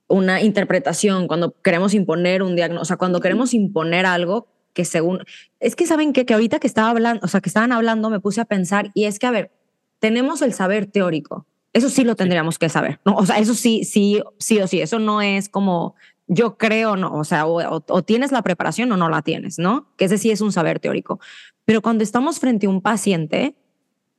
[0.09, 5.20] una interpretación, cuando queremos imponer un diagnóstico, o sea, cuando queremos imponer algo que según,
[5.61, 8.20] es que saben que, que ahorita que estaba hablando, o sea, que estaban hablando, me
[8.20, 9.50] puse a pensar y es que, a ver,
[9.98, 13.16] tenemos el saber teórico, eso sí lo tendríamos que saber, ¿no?
[13.16, 15.94] O sea, eso sí, sí, sí o sí, eso no es como
[16.28, 19.88] yo creo, no, o sea, o, tienes la preparación o no la tienes, ¿no?
[19.96, 21.20] Que ese sí es un saber teórico.
[21.64, 23.56] Pero cuando estamos frente a un paciente,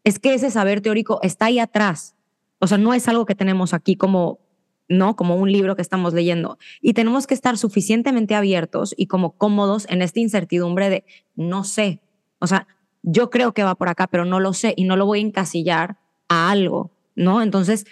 [0.04, 2.16] es que ese saber teórico está ahí atrás.
[2.58, 4.40] O sea, no es algo que tenemos aquí como,
[4.88, 5.16] ¿no?
[5.16, 6.58] Como un libro que estamos leyendo.
[6.82, 12.02] Y tenemos que estar suficientemente abiertos y como cómodos en esta incertidumbre de no sé.
[12.40, 12.68] O sea,
[13.04, 15.24] yo creo que va por acá, pero no lo sé y no lo voy a
[15.24, 17.44] encasillar a algo, ¿no?
[17.44, 17.86] Entonces,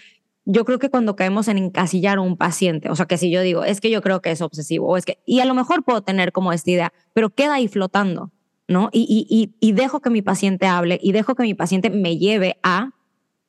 [0.50, 3.42] yo creo que cuando caemos en encasillar a un paciente, o sea, que si yo
[3.42, 5.84] digo, es que yo creo que es obsesivo, o es que, y a lo mejor
[5.84, 8.32] puedo tener como esta idea, pero queda ahí flotando,
[8.66, 8.90] ¿no?
[8.94, 12.58] Y, y, y, dejo que mi paciente hable y dejo que mi paciente me lleve
[12.64, 12.92] a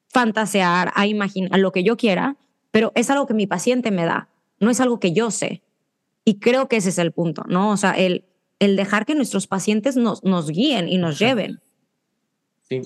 [0.08, 2.36] fantasear, a imaginar lo que yo quiera,
[2.72, 5.62] pero es algo que mi paciente me da, no es algo que yo sé.
[6.24, 7.70] Y creo que ese es el punto, ¿no?
[7.70, 8.24] O sea, el,
[8.58, 11.60] el dejar que nuestros pacientes nos, nos guíen y nos lleven.
[12.62, 12.82] Sí.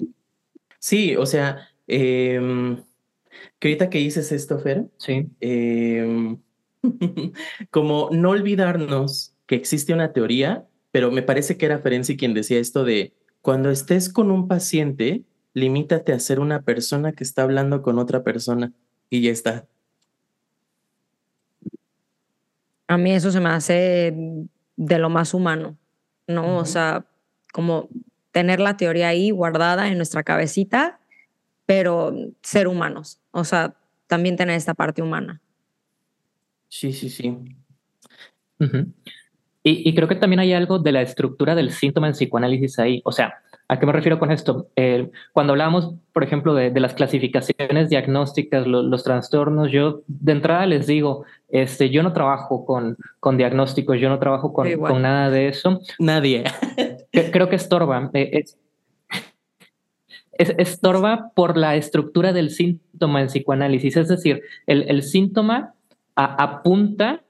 [0.79, 2.77] Sí, o sea, eh,
[3.63, 5.29] que ahorita que dices esto, Fer, sí.
[5.39, 6.37] Em,
[7.71, 12.59] como no olvidarnos que existe una teoría, pero me parece que era Ferenczi quien decía
[12.59, 15.23] esto de cuando estés con un paciente,
[15.55, 18.73] limítate a ser una persona que está hablando con otra persona
[19.11, 19.69] y ya está.
[22.89, 24.13] A mí eso se me hace
[24.75, 25.79] de lo más humano,
[26.27, 26.59] ¿no?
[26.59, 27.07] O sea,
[27.53, 27.89] como
[28.33, 30.99] tener la teoría ahí guardada en nuestra cabecita
[31.75, 33.75] pero ser humanos, o sea,
[34.07, 35.41] también tener esta parte humana.
[36.69, 37.35] Sí, sí, sí.
[39.63, 43.01] y, creo que también hay algo de la estructura del síntoma en psicoanálisis ahí.
[43.07, 43.37] O sea,
[43.69, 44.69] ¿a qué me refiero con esto?
[45.33, 51.25] cuando hablábamos, por ejemplo, de, las clasificaciones diagnósticas, los trastornos, yo de entrada les digo,
[51.49, 55.81] este, yo no trabajo con, con diagnósticos, yo no trabajo con, con nada de eso.
[55.99, 56.45] Nadie.
[57.33, 58.11] Creo que estorba.
[58.13, 58.59] Eh, es,
[60.43, 63.97] es, estorba por la estructura del síntoma en psicoanálisis.
[63.97, 65.75] Es decir, el, síntoma
[66.15, 67.23] apunta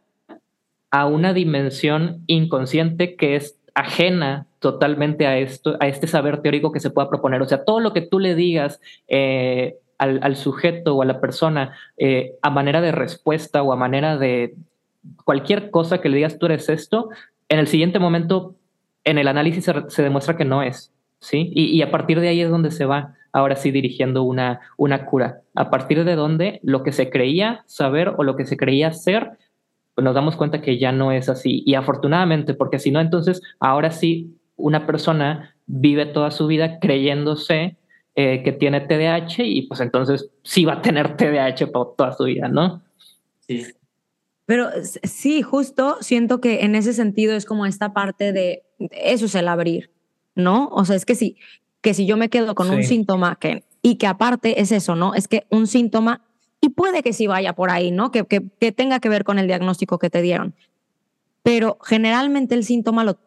[0.90, 6.80] a una dimensión inconsciente que es ajena totalmente a esto, a este saber teórico que
[6.80, 7.40] se pueda proponer.
[7.42, 11.76] O sea, todo lo que tú le digas eh, al, sujeto o a la persona
[11.96, 14.54] eh, a manera de respuesta o a manera de
[15.24, 17.10] cualquier cosa que le digas tú eres esto,
[17.48, 18.54] en el siguiente momento
[19.04, 20.92] en el análisis se demuestra que no es.
[21.22, 21.50] ¿Sí?
[21.54, 25.40] Y, a partir de ahí es donde se va ahora sí dirigiendo una, una cura.
[25.54, 29.38] A partir de donde lo que se creía saber o lo que se creía ser,
[29.94, 31.62] pues nos damos cuenta que ya no es así.
[31.64, 37.76] Y afortunadamente, porque si no, entonces ahora sí una persona vive toda su vida creyéndose
[38.14, 42.24] eh, que tiene TDAH y pues entonces sí va a tener TDAH por toda su
[42.24, 42.82] vida, ¿no?
[43.40, 43.64] Sí.
[44.44, 49.34] Pero sí, justo siento que en ese sentido es como esta parte de, eso es
[49.34, 49.90] el abrir,
[50.34, 50.68] ¿no?
[50.72, 51.36] O sea, es que si,
[51.80, 55.14] que si yo me quedo con un síntoma que, y que aparte es eso, ¿no?
[55.14, 56.22] Es que un síntoma,
[56.60, 58.10] y puede que sí vaya por ahí, ¿no?
[58.10, 60.54] Que, que, que tenga que ver con el diagnóstico que te dieron.
[61.42, 63.18] Pero generalmente el síntoma lo,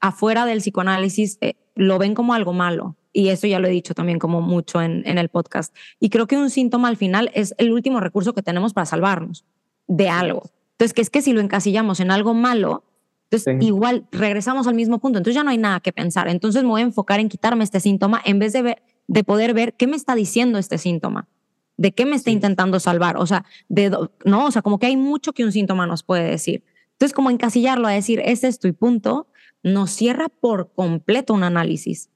[0.00, 2.96] afuera del psicoanálisis eh, lo ven como algo malo.
[3.12, 5.74] Y eso ya lo he dicho también como mucho en, en el podcast.
[5.98, 9.44] Y creo que un síntoma al final es el último recurso que tenemos para salvarnos
[9.86, 10.50] de algo.
[10.72, 12.84] Entonces, que es que si lo encasillamos en algo malo,
[13.30, 15.18] entonces, igual regresamos al mismo punto.
[15.18, 16.28] Entonces ya no hay nada que pensar.
[16.28, 19.54] Entonces me voy a enfocar en quitarme este síntoma en vez de, ver, de poder
[19.54, 21.28] ver qué me está diciendo este síntoma,
[21.76, 23.16] de qué me está intentando salvar.
[23.18, 23.90] O sea, de,
[24.24, 26.64] no, o sea, como que hay mucho que un síntoma nos puede decir.
[26.92, 29.28] Entonces, como encasillarlo a decir, es esto y punto,
[29.62, 32.10] nos cierra por completo un análisis.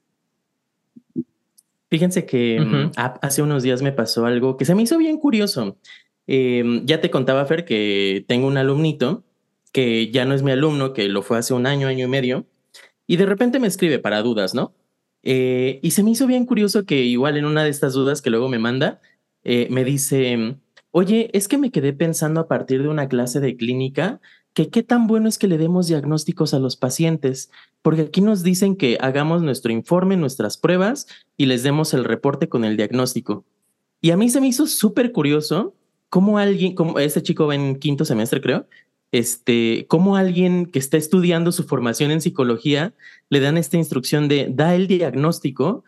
[1.89, 5.77] Fíjense que mm, hace unos días me pasó algo que se me hizo bien curioso.
[6.27, 9.23] Em, ya te contaba, Fer, que tengo un alumnito
[9.75, 12.45] que ya no es mi alumno, que lo fue hace un año, año y medio,
[13.07, 14.73] y de repente me escribe para dudas, ¿no?
[15.21, 18.29] Eh, y se me hizo bien curioso que igual en una de estas dudas que
[18.29, 19.01] luego me manda,
[19.43, 20.55] eh, me dice,
[20.91, 24.21] oye, es que me quedé pensando a partir de una clase de clínica
[24.53, 28.43] que qué tan bueno es que le demos diagnósticos a los pacientes, porque aquí nos
[28.43, 33.43] dicen que hagamos nuestro informe, nuestras pruebas y les demos el reporte con el diagnóstico.
[33.99, 35.75] Y a mí se me hizo súper curioso
[36.07, 38.69] cómo alguien, como este chico va en quinto semestre, creo,
[39.17, 42.93] este, cómo alguien que está estudiando su formación en psicología
[43.29, 45.85] le dan esta instrucción de da el diagnóstico.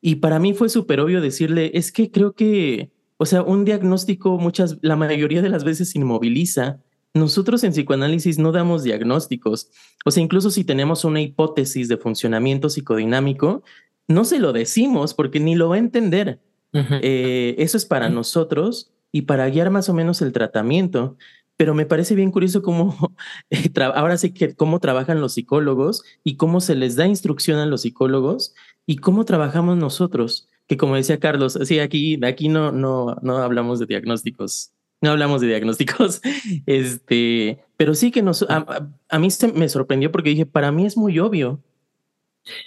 [0.00, 4.38] Y para mí fue súper obvio decirle, es que creo que, o sea, un diagnóstico
[4.38, 6.80] muchas, la mayoría de las veces inmoviliza.
[7.12, 9.68] Nosotros en psicoanálisis no damos diagnósticos.
[10.06, 13.62] O sea, incluso si tenemos una hipótesis de funcionamiento psicodinámico,
[14.08, 16.40] no se lo decimos porque ni lo va a entender.
[16.72, 21.18] Eh, eso es para nosotros y para guiar más o menos el tratamiento
[21.60, 23.14] pero me parece bien curioso cómo
[23.50, 27.66] eh, ahora sí que cómo trabajan los psicólogos y cómo se les da instrucción a
[27.66, 28.54] los psicólogos
[28.86, 33.78] y cómo trabajamos nosotros, que como decía Carlos, sí, aquí, aquí no, no, no hablamos
[33.78, 36.22] de diagnósticos, no hablamos de diagnósticos,
[36.64, 41.18] este, Pero sí que nos, a, mí me sorprendió porque dije, para mí es muy
[41.18, 41.62] obvio.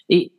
[0.08, 0.34] Y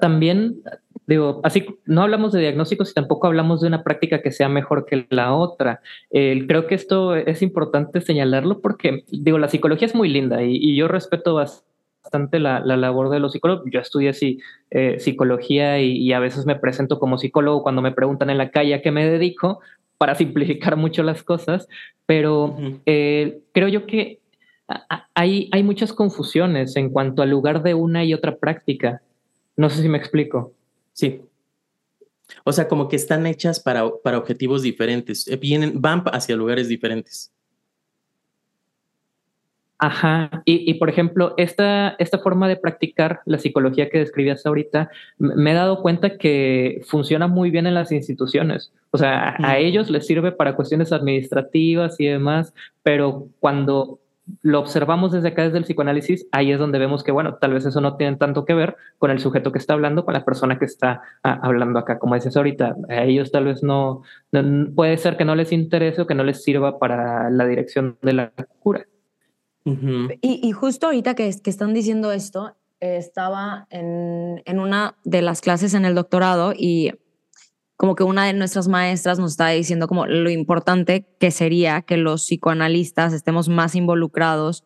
[0.00, 0.62] también,
[1.06, 4.86] digo, así no hablamos de diagnósticos y tampoco hablamos de una práctica que sea mejor
[4.86, 5.80] que la otra.
[6.10, 10.88] creo que esto es importante señalarlo porque, digo, la psicología es muy linda y, yo
[10.88, 13.64] respeto bastante la, labor de los psicólogos.
[13.70, 14.12] Yo estudié
[14.70, 18.74] eh, psicología y, a veces me presento como psicólogo cuando me preguntan en la calle
[18.74, 19.60] a qué me dedico
[19.98, 21.68] para simplificar mucho las cosas,
[22.06, 24.20] pero eh, creo yo que
[25.14, 29.02] hay, hay muchas confusiones en cuanto al lugar de una y otra práctica.
[29.56, 30.52] No sé si me explico.
[30.92, 31.22] Sí.
[32.44, 36.68] O sea, como que están hechas para, para objetivos diferentes, eh, vienen, van hacia lugares
[36.68, 37.32] diferentes.
[39.84, 44.92] Ajá, y, y, por ejemplo, esta, esta forma de practicar la psicología que describías ahorita,
[45.18, 48.72] me he dado cuenta que funciona muy bien en las instituciones.
[48.92, 53.98] O sea, a ellos les sirve para cuestiones administrativas y demás, pero cuando
[54.40, 57.66] lo observamos desde acá, desde el psicoanálisis, ahí es donde vemos que, bueno, tal vez
[57.66, 60.58] eso no tiene tanto que ver con el sujeto que está hablando, con la persona
[60.58, 61.98] que está ah, hablando acá.
[61.98, 64.02] Como dices ahorita, a ellos tal vez no,
[64.74, 68.12] puede ser que no les interese o que no les sirva para la dirección de
[68.12, 68.86] la cura.
[69.64, 75.74] y, justo ahorita que, que están diciendo esto, estaba en, en una de las clases
[75.74, 76.92] en el doctorado y
[77.82, 81.96] como que una de nuestras maestras nos estaba diciendo como lo importante que sería que
[81.96, 84.62] los psicoanalistas estemos más involucrados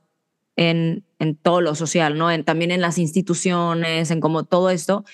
[0.54, 2.30] en, en todo lo social, ¿no?
[2.30, 5.06] En, también en las instituciones, en como todo esto.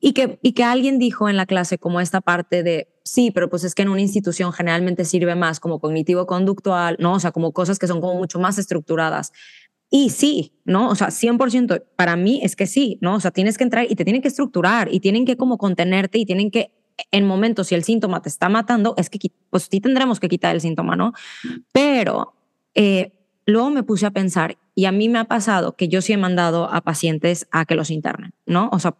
[0.00, 3.48] Y que, y que alguien dijo en la clase como esta parte de, sí, pero
[3.48, 7.14] pues es que en una institución generalmente sirve más como cognitivo-conductual, ¿no?
[7.14, 9.32] O sea, como cosas que son como mucho más estructuradas.
[9.88, 10.90] Y sí, ¿no?
[10.90, 13.14] O sea, 100% para mí es que sí, ¿no?
[13.14, 16.18] O sea, tienes que entrar y te tienen que estructurar y tienen que como contenerte
[16.18, 16.74] y tienen que
[17.10, 19.18] en momentos si el síntoma te está matando, es que
[19.50, 21.12] pues sí tendremos que quitar el síntoma, ¿no?
[21.72, 22.34] Pero
[22.74, 23.12] eh,
[23.46, 26.16] luego me puse a pensar y a mí me ha pasado que yo sí he
[26.16, 28.70] mandado a pacientes a que los internen, ¿no?
[28.72, 28.96] O sea,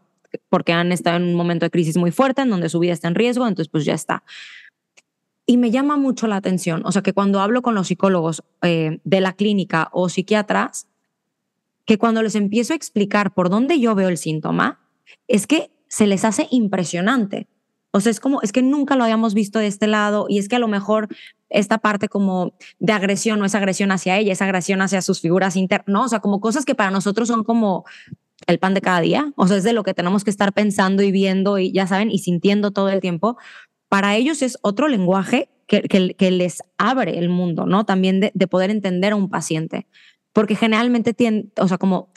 [0.48, 3.08] porque han estado en un momento de crisis muy fuerte en donde su vida está
[3.08, 4.22] en riesgo, entonces pues ya está.
[5.46, 9.00] Y me llama mucho la atención, o sea, que cuando hablo con los psicólogos eh,
[9.04, 10.86] de la clínica o psiquiatras,
[11.84, 14.80] que cuando les empiezo a explicar por dónde yo veo el síntoma,
[15.26, 17.48] es que se les hace impresionante.
[17.92, 20.48] O sea, es como, es que nunca lo habíamos visto de este lado y es
[20.48, 21.08] que a lo mejor
[21.48, 25.56] esta parte como de agresión no es agresión hacia ella, es agresión hacia sus figuras
[25.56, 26.04] internas, ¿no?
[26.04, 27.84] O sea, como cosas que para nosotros son como
[28.46, 31.02] el pan de cada día, o sea, es de lo que tenemos que estar pensando
[31.02, 33.36] y viendo y ya saben, y sintiendo todo el tiempo.
[33.88, 37.84] Para ellos es otro lenguaje que, que, les abre el mundo, ¿no?
[37.84, 39.86] También de, de, poder entender a un paciente,
[40.32, 42.12] porque generalmente tienen, o sea, como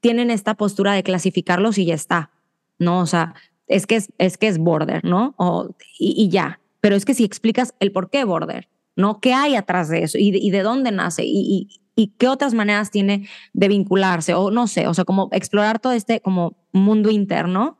[0.00, 2.30] tienen esta postura de clasificarlos y ya está,
[2.78, 3.00] ¿no?
[3.00, 3.34] O sea,
[3.66, 5.34] es que es, es que es border, ¿no?
[5.36, 6.60] O, y, ya.
[6.80, 9.20] Pero es que si explicas el por qué border, ¿no?
[9.20, 10.18] ¿Qué hay atrás de eso?
[10.18, 11.24] ¿Y de, y de dónde nace?
[11.24, 14.34] Y, y, y, qué otras maneras tiene de vincularse?
[14.34, 17.78] O no sé, o sea, como explorar todo este como mundo interno,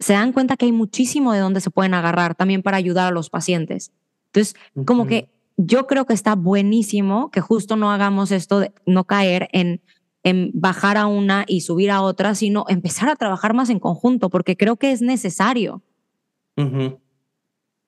[0.00, 3.14] se dan cuenta que hay muchísimo de dónde se pueden agarrar también para ayudar a
[3.14, 3.92] los pacientes.
[4.26, 9.04] Entonces, como que yo creo que está buenísimo que justo no hagamos esto de no
[9.04, 9.80] caer en
[10.24, 14.30] en bajar a una y subir a otra, sino empezar a trabajar más en conjunto,
[14.30, 15.82] porque creo que es necesario.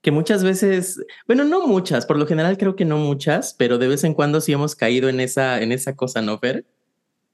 [0.03, 3.89] Que muchas veces, bueno, no muchas, por lo general creo que no muchas, pero de
[3.89, 6.67] vez en cuando sí hemos caído en esa, en esa cosa, ¿no, Fer?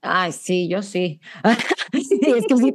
[0.01, 1.21] Ay, sí, yo sí.
[1.93, 2.75] sí es que sí.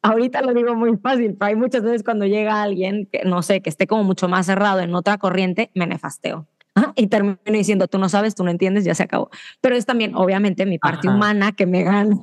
[0.00, 3.62] Ahorita lo digo muy fácil, pero hay muchas veces cuando llega alguien que, no sé,
[3.62, 6.46] que esté como mucho más cerrado en otra corriente, me nefasteo
[6.96, 9.30] y termino diciendo, tú no sabes, tú no entiendes, ya se acabó.
[9.60, 12.16] Pero es también, obviamente, mi parte humana que me gana.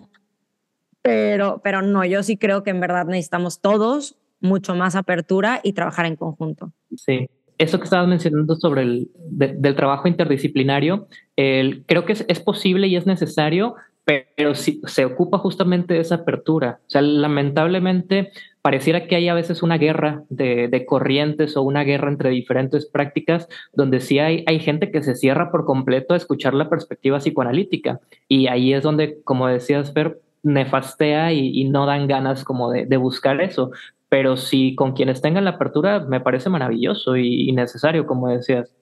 [1.01, 5.73] Pero, pero no, yo sí creo que en verdad necesitamos todos mucho más apertura y
[5.73, 6.71] trabajar en conjunto.
[6.95, 7.29] Sí.
[7.57, 12.87] Eso que estabas mencionando sobre el del trabajo interdisciplinario, el, creo que es, es posible
[12.87, 16.79] y es necesario, pero si se ocupa justamente de esa apertura.
[16.87, 18.31] O sea, lamentablemente
[18.61, 23.47] pareciera que hay a veces una guerra de, corrientes o una guerra entre diferentes prácticas
[23.73, 27.99] donde sí hay, hay gente que se cierra por completo a escuchar la perspectiva psicoanalítica.
[28.27, 33.41] Y ahí es donde, como decías, Fer, nefastea y, no dan ganas como de, buscar
[33.41, 33.71] eso.
[34.09, 38.73] Pero si con quienes tengan la apertura, me parece maravilloso y, y necesario, como decías.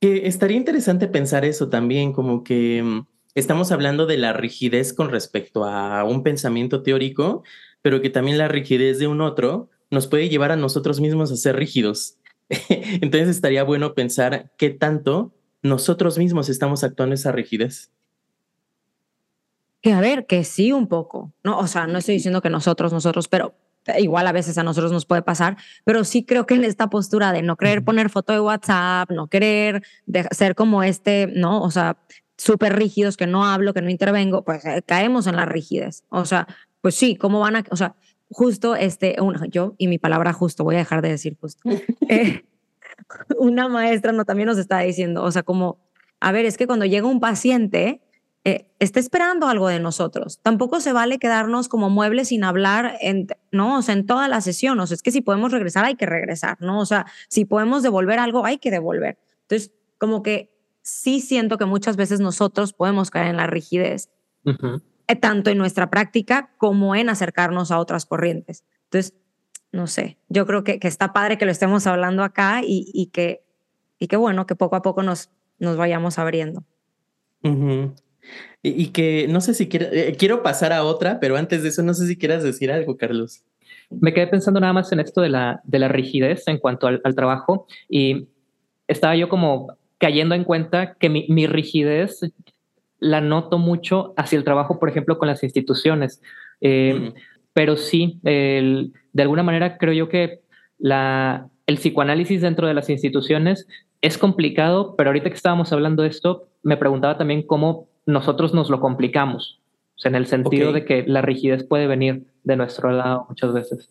[0.00, 5.10] Que estaría interesante pensar eso también, como que mm, estamos hablando de la rigidez con
[5.10, 7.42] respecto a un pensamiento teórico,
[7.82, 11.36] pero que también la rigidez de un otro nos puede llevar a nosotros mismos a
[11.36, 12.16] ser rígidos.
[12.68, 15.32] Entonces estaría bueno pensar qué tanto
[15.62, 17.90] nosotros mismos estamos actuando esa rigidez.
[19.80, 21.58] Que a ver, que sí un poco, ¿no?
[21.58, 23.54] O sea, no estoy diciendo que nosotros, nosotros, pero
[23.98, 27.32] igual a veces a nosotros nos puede pasar, pero sí creo que en esta postura
[27.32, 29.82] de no querer poner foto de WhatsApp, no querer
[30.30, 31.60] ser como este, ¿no?
[31.62, 31.96] O sea,
[32.42, 36.04] súper rígidos, que no hablo, que no intervengo, pues eh, caemos en la rigidez.
[36.08, 36.48] O sea,
[36.80, 37.94] pues sí, ¿cómo van a, o sea,
[38.30, 39.16] justo este,
[39.48, 41.62] yo y mi palabra justo, voy a dejar de decir justo.
[42.08, 42.44] Eh,
[43.38, 45.78] una maestra no, también nos está diciendo, o sea, como,
[46.20, 48.02] a ver, es que cuando llega un paciente,
[48.44, 50.40] eh, está esperando algo de nosotros.
[50.42, 53.78] Tampoco se vale quedarnos como muebles sin hablar, en, ¿no?
[53.78, 54.78] O sea, en toda la sesión.
[54.80, 56.80] O sea, es que si podemos regresar, hay que regresar, ¿no?
[56.80, 59.18] O sea, si podemos devolver algo, hay que devolver.
[59.42, 64.10] Entonces, como que sí siento que muchas veces nosotros podemos caer en la rigidez,
[64.44, 68.64] eh, tanto en nuestra práctica como en acercarnos a otras corrientes.
[68.84, 69.14] Entonces,
[69.70, 73.06] no sé, yo creo que, que está padre que lo estemos hablando acá y, y,
[73.06, 73.42] que,
[73.98, 76.64] y que bueno, que poco a poco nos, nos vayamos abriendo.
[78.62, 81.82] y, que no sé si quiero, eh, quiero pasar a otra, pero antes de eso
[81.82, 83.44] no sé si quieras decir algo, Carlos.
[83.90, 87.00] Me quedé pensando nada más en esto de la, de la rigidez en cuanto al,
[87.04, 88.28] al trabajo y
[88.88, 92.28] estaba yo como cayendo en cuenta que mi, mi, rigidez
[92.98, 96.20] la noto mucho hacia el trabajo, por ejemplo, con las instituciones.
[96.60, 97.12] Eh,
[97.52, 100.40] pero sí, el, de alguna manera creo yo que
[100.76, 103.68] la, el psicoanálisis dentro de las instituciones
[104.00, 108.70] es complicado, pero ahorita que estábamos hablando de esto, me preguntaba también cómo nosotros nos
[108.70, 109.60] lo complicamos,
[109.94, 113.52] o sea, en el sentido de que la rigidez puede venir de nuestro lado muchas
[113.52, 113.88] veces.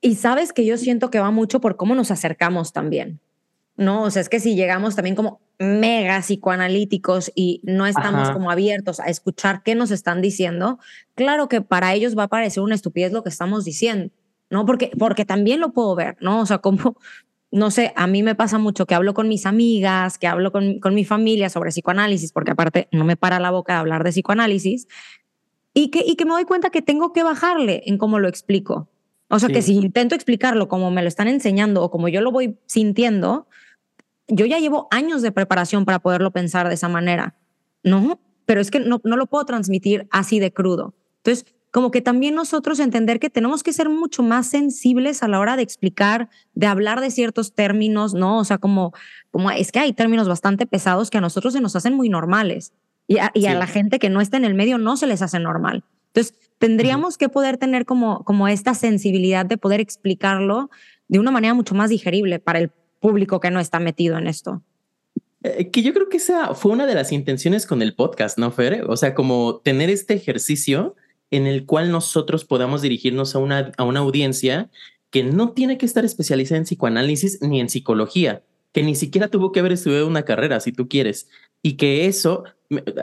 [0.00, 3.18] Y sabes que yo siento que va mucho por cómo nos acercamos también.
[3.76, 4.02] ¿No?
[4.02, 9.00] O sea, es que si llegamos también como mega psicoanalíticos y no estamos como abiertos
[9.00, 10.78] a escuchar qué nos están diciendo,
[11.14, 14.12] claro que para ellos va a parecer una estupidez lo que estamos diciendo,
[14.50, 14.66] ¿no?
[14.66, 16.40] Porque, porque también lo puedo ver, ¿no?
[16.40, 16.96] O sea, como,
[17.50, 20.78] no sé, a mí me pasa mucho que hablo con mis amigas, que hablo con,
[20.80, 24.10] con mi familia sobre psicoanálisis, porque aparte no me para la boca de hablar de
[24.10, 24.88] psicoanálisis,
[25.72, 28.88] y que, y que me doy cuenta que tengo que bajarle en cómo lo explico.
[29.28, 32.30] O sea, que si intento explicarlo como me lo están enseñando o como yo lo
[32.30, 33.48] voy sintiendo,
[34.28, 37.36] yo ya llevo años de preparación para poderlo pensar de esa manera,
[37.82, 38.20] ¿no?
[38.44, 40.94] Pero es que no, no lo puedo transmitir así de crudo.
[41.18, 41.46] Entonces,
[41.76, 45.56] como que también nosotros entender que tenemos que ser mucho más sensibles a la hora
[45.56, 48.38] de explicar, de hablar de ciertos términos, ¿no?
[48.38, 48.94] O sea, como,
[49.30, 52.72] como es que hay términos bastante pesados que a nosotros se nos hacen muy normales
[53.06, 55.20] y a, y a la gente que no está en el medio no se les
[55.22, 55.84] hace normal.
[56.14, 60.70] Entonces, tendríamos que poder tener como, como esta sensibilidad de poder explicarlo
[61.08, 62.70] de una manera mucho más digerible para el
[63.00, 64.62] público que no está metido en esto.
[65.42, 68.50] Eh, que yo creo que esa fue una de las intenciones con el podcast, ¿no,
[68.50, 68.84] Fer?
[68.88, 70.96] O sea, como tener este ejercicio
[71.30, 74.70] en el cual nosotros podamos dirigirnos a una, a una audiencia
[75.10, 78.42] que no tiene que estar especializada en psicoanálisis ni en psicología,
[78.72, 81.28] que ni siquiera tuvo que haber estudiado una carrera, si tú quieres,
[81.62, 82.44] y que eso,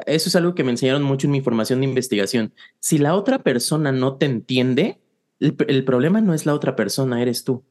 [0.06, 2.54] eso es algo que me enseñaron mucho en mi formación de investigación.
[2.80, 5.00] Si la otra persona no te entiende,
[5.40, 7.64] el problema no es la otra persona, eres tú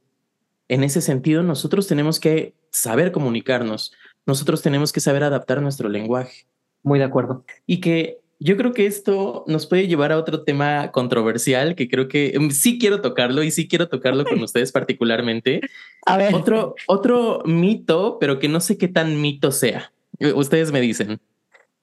[0.72, 3.92] en ese sentido, nosotros tenemos que saber comunicarnos,
[4.24, 6.46] nosotros tenemos que saber adaptar nuestro lenguaje.
[6.82, 7.44] Muy de acuerdo.
[7.66, 12.08] Y que yo creo que esto nos puede llevar a otro tema controversial que creo
[12.08, 15.60] que mm, sí quiero tocarlo y sí quiero tocarlo con ustedes particularmente.
[16.06, 16.34] A ver.
[16.34, 19.92] Otro, otro mito, pero que no sé qué tan mito sea.
[20.34, 21.20] Ustedes me dicen,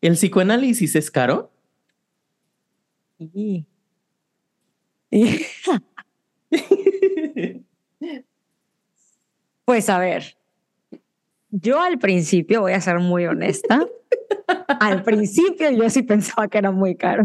[0.01, 1.51] ¿el psicoanálisis es caro?
[9.70, 10.36] Pues a ver,
[11.51, 13.86] yo al principio, voy a ser muy honesta,
[14.67, 17.22] al principio yo sí pensaba que era muy caro.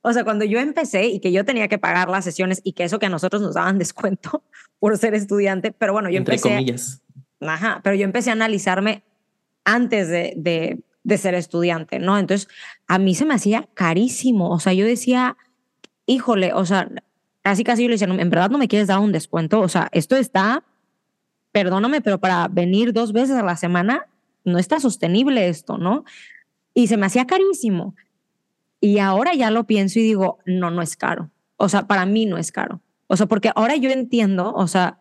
[0.00, 2.82] O sea, cuando yo empecé y que yo tenía que pagar las sesiones y que
[2.82, 4.42] eso que a nosotros nos daban descuento
[4.80, 6.56] por ser estudiante, pero bueno, yo Entre empecé...
[6.56, 7.02] comillas.
[7.38, 9.04] Ajá, pero yo empecé a analizarme
[9.64, 12.18] antes de, de, de ser estudiante, ¿no?
[12.18, 12.48] Entonces,
[12.88, 14.50] a mí se me hacía carísimo.
[14.50, 15.36] O sea, yo decía,
[16.04, 16.90] híjole, o sea,
[17.42, 19.60] casi casi yo le decía, en verdad no me quieres dar un descuento.
[19.60, 20.64] O sea, esto está
[21.52, 24.06] perdóname, pero para venir dos veces a la semana
[24.44, 26.04] no está sostenible esto, ¿no?
[26.74, 27.94] Y se me hacía carísimo.
[28.80, 31.30] Y ahora ya lo pienso y digo, no, no es caro.
[31.56, 32.80] O sea, para mí no es caro.
[33.06, 35.00] O sea, porque ahora yo entiendo, o sea,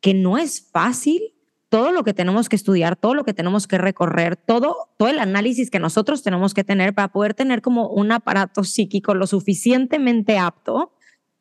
[0.00, 1.34] que no es fácil
[1.68, 5.18] todo lo que tenemos que estudiar, todo lo que tenemos que recorrer, todo, todo el
[5.18, 10.38] análisis que nosotros tenemos que tener para poder tener como un aparato psíquico lo suficientemente
[10.38, 10.92] apto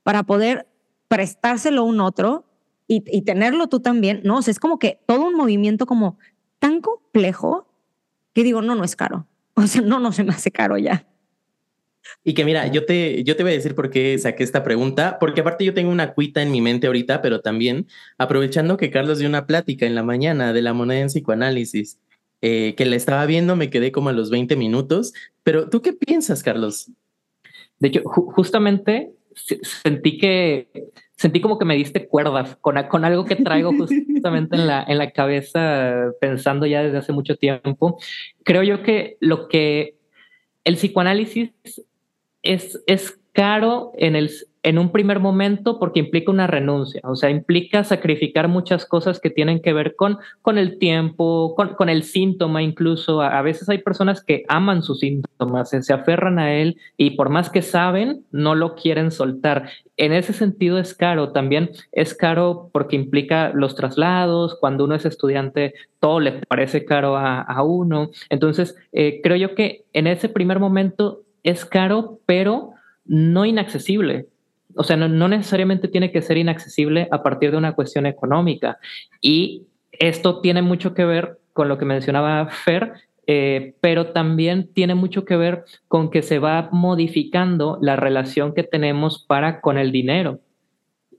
[0.02, 0.68] para poder
[1.08, 2.46] prestárselo a un otro
[2.88, 4.38] y, tenerlo tú también, ¿no?
[4.38, 6.18] O sea, es como que todo un movimiento como
[6.60, 7.68] tan complejo
[8.34, 9.28] que digo, no, no es caro.
[9.56, 11.06] O sea, no, no se me hace caro ya.
[12.24, 15.18] Y que mira, yo te, yo te voy a decir por qué saqué esta pregunta,
[15.20, 17.86] porque aparte yo tengo una cuita en mi mente ahorita, pero también
[18.18, 22.00] aprovechando que Carlos dio una plática en la mañana de la moneda en psicoanálisis,
[22.42, 25.14] eh, que la estaba viendo, me quedé como a los 20 minutos,
[25.44, 26.90] pero ¿tú qué piensas, Carlos?
[27.78, 29.14] De hecho, justamente
[29.62, 30.68] sentí que
[31.24, 34.98] sentí como que me diste cuerdas con, con algo que traigo justamente en la, en
[34.98, 37.98] la cabeza pensando ya desde hace mucho tiempo.
[38.44, 39.96] Creo yo que lo que
[40.66, 41.54] el psicoanálisis
[42.42, 44.32] es, es caro en el,
[44.64, 49.30] en un primer momento porque implica una renuncia, o sea, implica sacrificar muchas cosas que
[49.30, 53.22] tienen que ver con, con el tiempo, con, el síntoma incluso.
[53.22, 57.50] A, veces hay personas que aman sus síntomas, se, aferran a él y por más
[57.50, 59.70] que saben, no lo quieren soltar.
[59.98, 65.06] En ese sentido es caro, también es caro porque implica los traslados, cuando uno es
[65.06, 68.10] estudiante todo le parece caro a, uno.
[68.30, 72.72] Entonces, eh, creo yo que en ese primer momento es caro, pero
[73.06, 74.28] no inaccesible
[74.76, 78.78] o sea, no, necesariamente tiene que ser inaccesible a partir de una cuestión económica.
[79.22, 82.94] Y esto tiene mucho que ver con lo que mencionaba Fer,
[83.28, 88.64] eh, pero también tiene mucho que ver con que se va modificando la relación que
[88.64, 90.40] tenemos para con el dinero.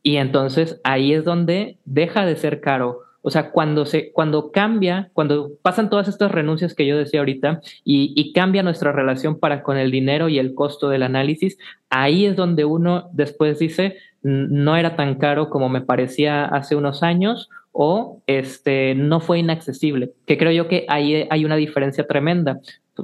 [0.02, 5.08] Y entonces ahí es donde deja de ser caro o sea, cuando, se, cuando cambia,
[5.14, 9.78] cuando pasan todas estas renuncias que yo decía ahorita y, cambia nuestra relación para con
[9.78, 11.56] el dinero y el costo del análisis,
[11.88, 17.02] ahí es donde uno después dice, no era tan caro como me parecía hace unos
[17.02, 22.60] años o este, no fue inaccesible, que creo yo que ahí hay una diferencia tremenda.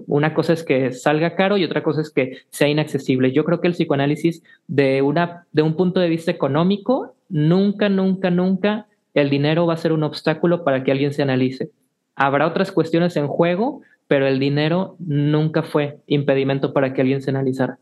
[0.06, 3.32] Una cosa es que salga caro y otra cosa es que sea inaccesible.
[3.32, 8.30] Yo creo que el psicoanálisis de, una, de un punto de vista económico nunca, nunca,
[8.30, 11.70] nunca el dinero va a ser un obstáculo para que alguien se analice.
[12.14, 17.30] Habrá otras cuestiones en juego, pero el dinero nunca fue impedimento para que alguien se
[17.30, 17.78] analizara.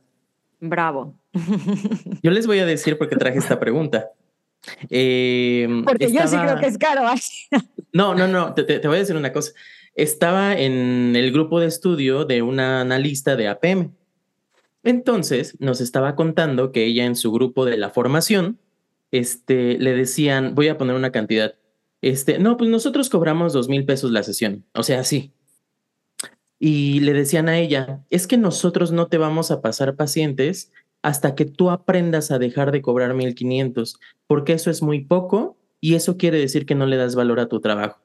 [0.60, 1.14] Bravo.
[2.22, 4.08] Yo les voy a decir por qué traje esta pregunta.
[4.90, 7.02] Em, porque yo sí creo que es caro.
[7.92, 9.52] no, no, no, te, voy a decir una cosa.
[9.94, 13.92] Estaba en el grupo de estudio de una analista de APM.
[14.82, 18.58] Entonces nos estaba contando que ella en su grupo de la formación
[19.10, 21.54] este, le decían, voy a poner una cantidad,
[22.00, 25.32] este, no, pues nosotros cobramos dos mil pesos la sesión, o sea, sí.
[26.60, 31.34] Y le decían a ella, es que nosotros no te vamos a pasar pacientes hasta
[31.34, 35.94] que tú aprendas a dejar de cobrar mil quinientos, porque eso es muy poco y
[35.94, 38.00] eso quiere decir que no le das valor a tu trabajo.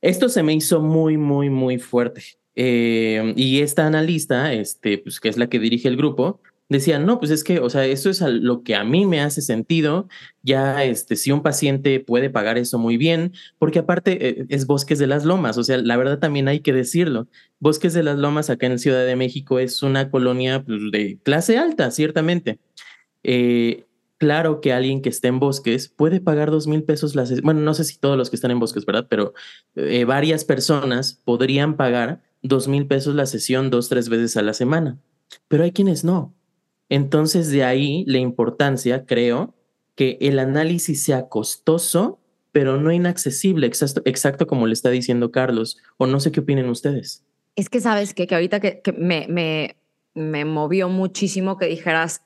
[0.00, 2.22] Esto se me hizo muy, muy, muy fuerte.
[2.54, 6.40] Eh, y esta analista, este, pues, que es la que dirige el grupo,
[6.72, 9.42] decían, no, pues es que, o sea, eso es lo que a mí me hace
[9.42, 10.08] sentido.
[10.42, 14.98] Ya, este, si un paciente puede pagar eso muy bien, porque aparte eh, es Bosques
[14.98, 17.28] de las Lomas, o sea, la verdad también hay que decirlo.
[17.60, 21.58] Bosques de las Lomas acá en Ciudad de México es una colonia pues, de clase
[21.58, 22.58] alta, ciertamente.
[23.22, 23.86] Eh,
[24.18, 27.74] claro que alguien que esté en Bosques puede pagar dos mil pesos las, bueno, no
[27.74, 29.06] sé si todos los que están en Bosques, ¿verdad?
[29.08, 29.34] Pero
[29.74, 34.54] eh, varias personas podrían pagar dos mil pesos la sesión dos, tres veces a la
[34.54, 34.98] semana,
[35.48, 36.34] pero hay quienes no.
[36.92, 39.54] Entonces, de ahí la importancia, creo,
[39.94, 42.20] que el análisis sea costoso,
[42.52, 47.24] pero no inaccesible, exacto, como le está diciendo Carlos, o no sé qué opinen ustedes.
[47.56, 49.76] Es que sabes que, ahorita que, me, me,
[50.12, 52.24] me movió muchísimo que dijeras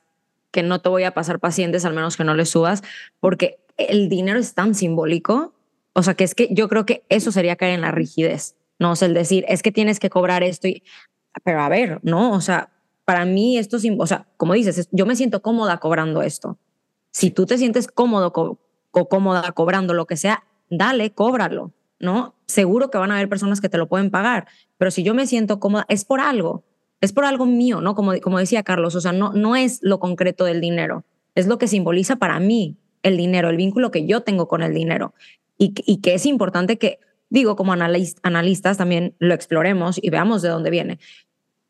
[0.51, 2.83] que no te voy a pasar pacientes, al menos que no les subas,
[3.21, 5.53] porque el dinero es tan simbólico,
[5.93, 8.91] o sea, que es que yo creo que eso sería caer en la rigidez, ¿no?
[8.91, 10.83] O el decir, es que tienes que cobrar esto, y,
[11.45, 12.33] pero a ver, ¿no?
[12.33, 12.73] O sea,
[13.07, 16.57] para mí esto, o sea, como dices, yo me siento cómoda cobrando esto.
[17.09, 18.33] Si tú te sientes cómodo
[18.91, 22.35] o cómoda cobrando lo que sea, dale, cóbralo, ¿no?
[22.47, 24.47] Seguro que van a haber personas que te lo pueden pagar,
[24.77, 26.65] pero si yo me siento cómoda, es por algo,
[26.99, 27.95] es por algo mío, ¿no?
[27.95, 31.57] Como, como decía Carlos, o sea, no, no es lo concreto del dinero, es lo
[31.57, 35.13] que simboliza para mí el dinero, el vínculo que yo tengo con el dinero.
[35.57, 36.99] Y, y que es importante que,
[37.29, 40.99] digo, como analistas también lo exploremos y veamos de dónde viene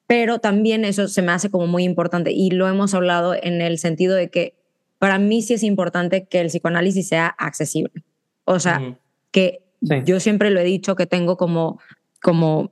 [0.07, 3.77] pero también eso se me hace como muy importante y lo hemos hablado en el
[3.77, 4.55] sentido de que
[4.99, 8.03] para mí sí es importante que el psicoanálisis sea accesible.
[8.45, 8.97] O sea,
[9.31, 9.61] que
[10.05, 11.79] yo siempre lo he dicho que tengo como,
[12.21, 12.71] como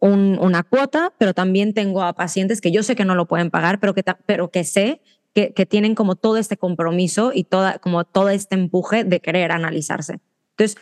[0.00, 3.78] una cuota, pero también tengo a pacientes que yo sé que no lo pueden pagar,
[3.78, 5.00] pero que, pero que sé
[5.32, 9.52] que, que tienen como todo este compromiso y toda, como todo este empuje de querer
[9.52, 10.20] analizarse.
[10.56, 10.76] Entonces,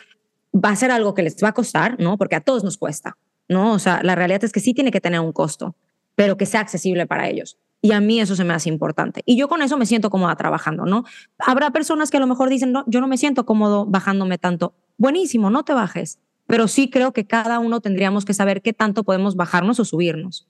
[0.53, 2.17] va a ser algo que les va a costar, ¿no?
[2.17, 3.17] Porque a todos nos cuesta.
[3.49, 3.73] ¿No?
[3.73, 5.75] O sea, la realidad es que sí tiene que tener un costo,
[6.15, 7.57] pero que sea accesible para ellos.
[7.81, 9.21] Y a mí eso se me hace importante.
[9.25, 11.05] Y yo con eso me siento cómoda trabajando, ¿no?
[11.39, 14.73] Habrá personas que a lo mejor dicen, no, yo no me siento cómodo bajándome tanto.
[14.97, 16.19] Buenísimo, no te bajes.
[16.45, 20.47] Pero sí creo que cada uno tendríamos que saber qué tanto podemos bajarnos o subirnos.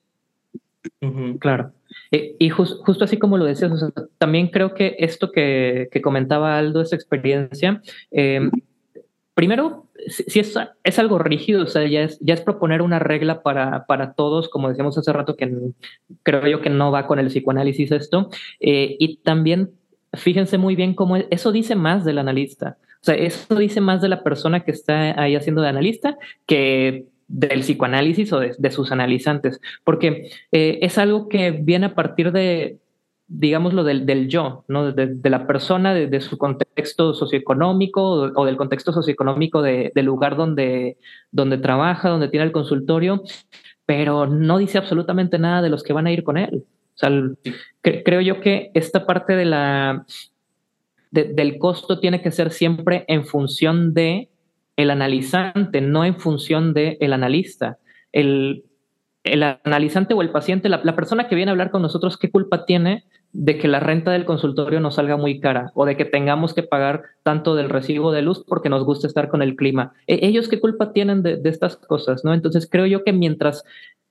[1.40, 1.74] claro.
[2.12, 3.72] Y justo así como lo decías,
[4.18, 7.82] también creo que esto que, que comentaba Aldo, esa experiencia,
[8.12, 8.50] eh,
[9.40, 13.42] primero si, es, es, algo rígido, o sea, ya es, ya es proponer una regla
[13.42, 15.50] para, para todos, como decíamos hace rato, que
[16.24, 18.30] creo yo que no va con el psicoanálisis esto,
[18.60, 19.72] eh, y también
[20.12, 22.76] fíjense muy bien cómo eso dice más del analista.
[23.02, 27.06] O sea, eso dice más de la persona que está ahí haciendo de analista que
[27.30, 32.78] del psicoanálisis o de, sus analizantes, porque eh, es algo que viene a partir de,
[33.30, 34.92] digámoslo, del, del yo, ¿no?
[34.92, 38.02] de, la persona, de, su contexto socioeconómico
[38.36, 40.98] o, del contexto socioeconómico del lugar donde,
[41.32, 43.22] donde trabaja, donde tiene el consultorio,
[43.86, 46.66] pero no dice absolutamente nada de los que van a ir con él.
[46.96, 47.12] O sea,
[47.82, 50.06] creo yo que esta parte de la,
[51.12, 54.30] del costo tiene que ser siempre en función de
[54.76, 57.78] el analizante, no en función de el analista.
[58.12, 58.64] El,
[59.24, 62.32] el analizante o el paciente, la, la, persona que viene a hablar con nosotros, ¿qué
[62.32, 66.06] culpa tiene de que la renta del consultorio nos salga muy cara o de que
[66.06, 69.94] tengamos que pagar tanto del recibo de luz porque nos gusta estar con el clima.
[70.08, 72.24] E, ¿Ellos qué culpa tienen de, estas cosas?
[72.26, 72.34] ¿no?
[72.34, 73.64] Entonces creo yo que mientras,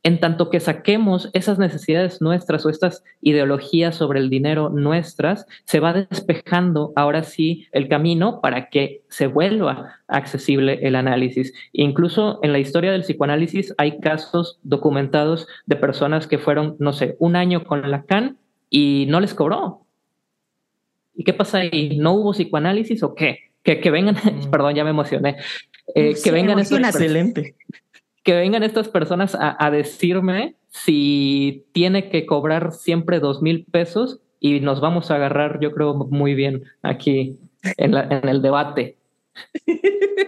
[0.05, 5.81] en tanto que saquemos esas necesidades nuestras o estas ideologías sobre el dinero nuestras, se
[5.81, 11.53] va despejando ahora sí el camino para que se vuelva accesible el análisis.
[11.73, 17.17] Incluso en la historia del psicoanálisis hay casos documentados de personas que fueron, no sé,
[17.19, 18.39] un año con Lacan
[18.71, 19.83] y no les cobró.
[21.15, 21.97] ¿Y qué pasa ahí?
[21.99, 23.39] ¿No hubo psicoanálisis o qué?
[23.63, 24.51] Que, que vengan, mm.
[24.51, 25.37] perdón, ya me emocioné.
[25.95, 27.57] Eh, que vengan estas excelente.
[28.23, 34.61] Que vengan estas personas a, decirme si tiene que cobrar siempre dos mil pesos y
[34.61, 37.39] nos vamos a agarrar, yo creo, muy bien aquí
[37.79, 38.99] en, en el debate.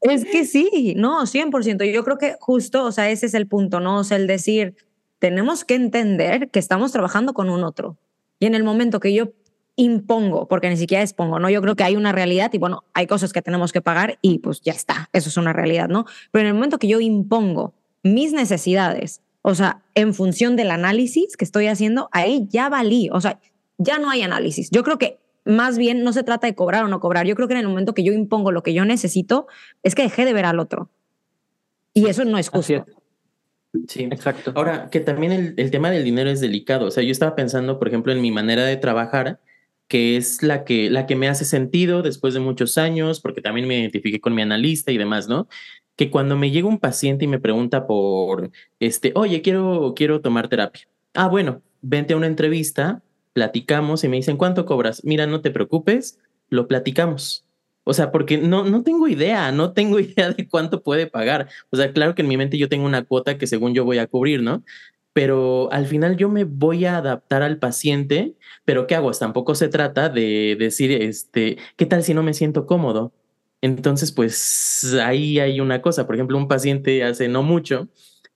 [0.00, 1.92] Es que sí, no, 100%.
[1.92, 3.98] Yo creo que justo, o sea, ese es el punto, ¿no?
[3.98, 4.74] O sea, el decir,
[5.20, 7.96] tenemos que entender que estamos trabajando con un otro.
[8.40, 9.32] Y en el momento que yo
[9.76, 11.48] impongo, porque ni siquiera expongo, ¿no?
[11.48, 14.40] Yo creo que hay una realidad y bueno, hay cosas que tenemos que pagar y
[14.40, 16.06] pues ya está, eso es una realidad, ¿no?
[16.32, 21.36] Pero en el momento que yo impongo mis necesidades, o sea, en función del análisis
[21.36, 23.38] que estoy haciendo, ahí ya valí, o sea,
[23.78, 24.70] ya no hay análisis.
[24.70, 27.26] Yo creo que más bien no se trata de cobrar o no cobrar.
[27.26, 29.46] Yo creo que en el momento que yo impongo lo que yo necesito,
[29.82, 30.90] es que dejé de ver al otro.
[31.94, 32.84] Y eso no es justo.
[33.86, 34.52] Sí, exacto.
[34.56, 36.86] Ahora, que también el, el, tema del dinero es delicado.
[36.86, 39.40] O sea, yo estaba pensando, por ejemplo, en mi manera de trabajar,
[39.90, 43.66] que es la que, la que me hace sentido después de muchos años, porque también
[43.66, 45.48] me identifiqué con mi analista y demás, ¿no?
[45.96, 50.48] Que cuando me llega un paciente y me pregunta por, este, oye, quiero, quiero tomar
[50.48, 50.88] terapia.
[51.14, 53.02] Ah, bueno, vente a una entrevista,
[53.32, 55.04] platicamos y me dicen, ¿cuánto cobras?
[55.04, 57.44] Mira, no te preocupes, lo platicamos.
[57.90, 61.48] O sea, porque no, no tengo idea, no tengo idea de cuánto puede pagar.
[61.70, 63.98] O sea, claro que en mi mente yo tengo una cuota que según yo voy
[63.98, 64.62] a cubrir, ¿no?
[65.12, 69.10] Pero al final yo me voy a adaptar al paciente, pero ¿qué hago?
[69.10, 73.12] Tampoco se trata de decir, este, ¿qué tal si no me siento cómodo?
[73.60, 76.06] Entonces, pues ahí hay una cosa.
[76.06, 77.88] Por ejemplo, un paciente hace no mucho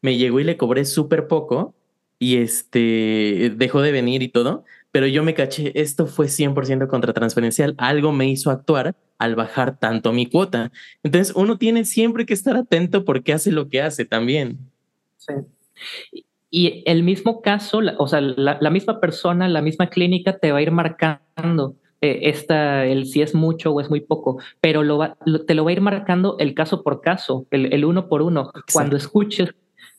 [0.03, 1.77] me llegó y le cobré súper poco
[2.19, 4.65] y este dejó de venir y todo,
[4.95, 10.13] pero yo me caché, esto fue 100% contratransferencial, algo me hizo actuar al bajar tanto
[10.13, 10.71] mi cuota.
[11.03, 14.57] Entonces uno tiene siempre que estar atento porque hace lo que hace también.
[15.17, 15.33] Sí.
[16.49, 20.63] Y el mismo caso, o sea, la, misma persona, la misma clínica te va a
[20.63, 25.55] ir marcando eh, esta, el si es mucho o es muy poco, pero lo te
[25.55, 28.53] lo va a ir marcando el caso por caso, el, uno por uno.
[28.73, 29.53] Cuando escuches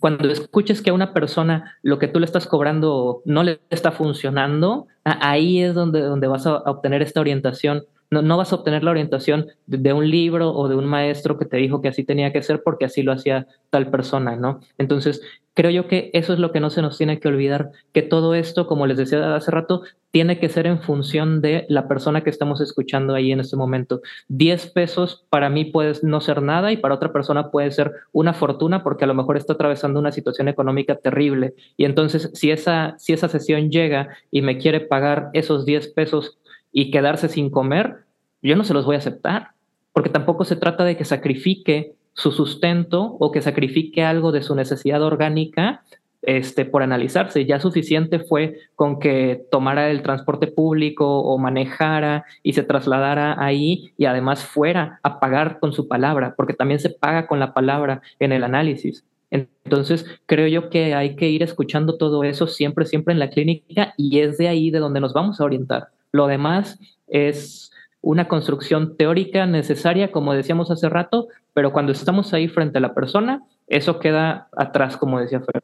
[0.06, 3.92] cuando escuches que a una persona lo que tú le estás cobrando no le está
[3.92, 8.84] funcionando, ahí es donde, donde vas a obtener esta orientación no, no, vas a obtener
[8.84, 12.32] la orientación de, un libro o de un maestro que te dijo que así tenía
[12.32, 14.60] que ser porque así lo hacía tal persona, ¿no?
[14.78, 15.22] Entonces,
[15.54, 18.36] creo yo que eso es lo que no se nos tiene que olvidar, que todo
[18.36, 19.82] esto, como les decía hace rato,
[20.12, 24.02] tiene que ser en función de la persona que estamos escuchando ahí en este momento.
[24.28, 28.34] 10 pesos para mí puede no ser nada y para otra persona puede ser una
[28.34, 31.54] fortuna porque a lo mejor está atravesando una situación económica terrible.
[31.78, 36.38] Y entonces, si esa, si esa sesión llega y me quiere pagar esos 10 pesos
[36.78, 38.04] y quedarse sin comer,
[38.42, 39.52] yo no se los voy a aceptar,
[39.94, 44.56] porque tampoco se trata de que sacrifique su sustento o que sacrifique algo de su
[44.56, 45.84] necesidad orgánica
[46.22, 47.46] este, por analizarse.
[47.46, 53.94] Ya suficiente fue con que tomara el transporte público o manejara y se trasladara ahí
[53.98, 58.02] y además fuera a pagar con su palabra, porque también se paga con la palabra
[58.20, 59.06] en el análisis.
[59.32, 63.94] Entonces, creo yo que hay que ir escuchando todo eso siempre, siempre en la clínica
[63.96, 65.95] y es de ahí de donde nos vamos a orientar.
[66.16, 72.48] Lo demás es una construcción teórica necesaria, como decíamos hace rato, pero cuando estamos ahí
[72.48, 75.62] frente a la persona, eso queda atrás, como decía Fer.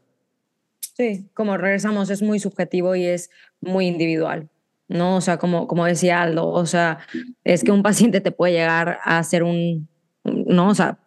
[0.81, 3.29] Sí, como regresamos, es muy subjetivo y es
[3.61, 4.49] muy individual,
[4.89, 5.15] ¿no?
[5.15, 6.99] O sea, como, como decía Aldo, o sea,
[7.45, 9.87] es que un paciente te puede llegar a hacer un,
[10.25, 10.67] ¿no?
[10.67, 10.97] O sea,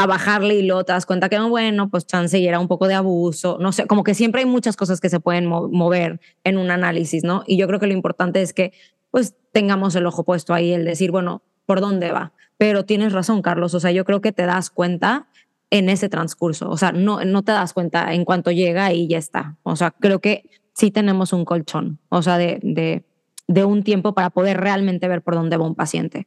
[0.00, 2.88] a bajarle y luego te das cuenta que, bueno, pues chance y era un poco
[2.88, 6.56] de abuso, no sé, como que siempre hay muchas cosas que se pueden mover en
[6.56, 7.44] un análisis, ¿no?
[7.46, 8.72] Y yo creo que lo importante es que
[9.10, 12.32] pues tengamos el ojo puesto ahí, el decir, bueno, ¿por dónde va?
[12.56, 15.28] Pero tienes razón, Carlos, o sea, yo creo que te das cuenta
[15.68, 19.18] en ese transcurso, o sea, no, no te das cuenta en cuanto llega y ya
[19.18, 23.04] está, o sea, creo que sí tenemos un colchón, o sea, de, de,
[23.48, 26.26] de un tiempo para poder realmente ver por dónde va un paciente.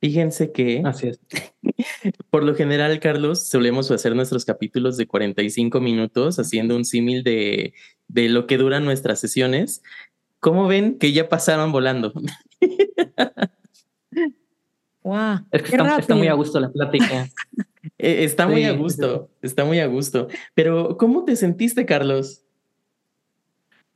[0.00, 1.20] Fíjense que Así es.
[2.30, 7.74] por lo general, Carlos, solemos hacer nuestros capítulos de 45 minutos haciendo un símil de,
[8.06, 9.82] de lo que duran nuestras sesiones.
[10.40, 12.12] ¿Cómo ven que ya pasaron volando?
[15.02, 17.28] wow, es que está, muy a gusto la plática.
[18.00, 20.28] Eh, está muy a gusto, está muy a gusto.
[20.54, 22.44] Pero, ¿cómo te sentiste, Carlos?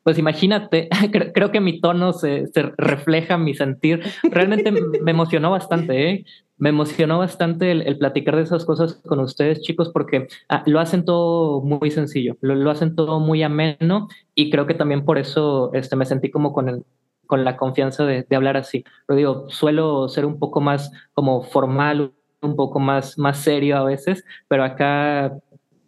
[0.02, 0.88] Pues imagínate,
[1.34, 4.02] creo que mi tono se, refleja mi sentir.
[4.24, 6.24] Realmente me emocionó bastante, ¿eh?
[6.62, 11.04] Me emocionó bastante el, platicar de esas cosas con ustedes, chicos, porque ah, lo hacen
[11.04, 15.96] todo muy sencillo, lo, hacen todo muy ameno y creo que también por eso este,
[15.96, 16.84] me sentí como con, el,
[17.26, 18.84] con la confianza de, hablar así.
[19.06, 23.84] Pero digo, suelo ser un poco más como formal, un poco más, más serio a
[23.84, 25.36] veces, pero acá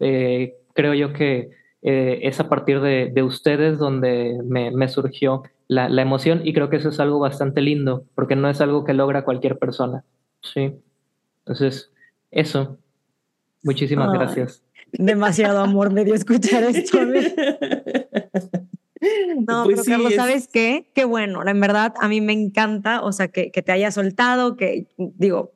[0.00, 1.50] eh, creo yo que
[1.86, 6.88] eh, es a partir de, ustedes donde me, surgió la, emoción y creo que eso
[6.88, 10.02] es algo bastante lindo porque no es algo que logra cualquier persona.
[10.40, 10.72] Sí.
[11.40, 11.92] Entonces,
[12.30, 12.78] eso.
[13.62, 14.62] Muchísimas gracias.
[14.92, 16.98] Demasiado amor me dio escuchar esto.
[19.46, 20.86] No, pues pero Carlos, ¿sabes qué?
[20.94, 24.56] Qué bueno, en verdad a mí me encanta, o sea, que, que te haya soltado,
[24.56, 25.52] que digo,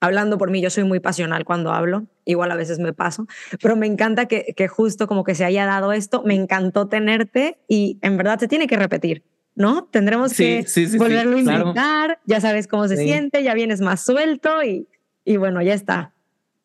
[0.00, 3.26] hablando por mí, yo soy muy pasional cuando hablo, igual a veces me paso,
[3.62, 7.58] pero me encanta que, que, justo como que se haya dado esto, me encantó tenerte
[7.68, 9.24] y en verdad se tiene que repetir,
[9.54, 9.84] ¿no?
[9.84, 10.64] Tendremos que
[10.96, 14.86] volverlo a invitar, ya sabes cómo se siente, ya vienes más suelto y,
[15.24, 16.12] y bueno, ya está.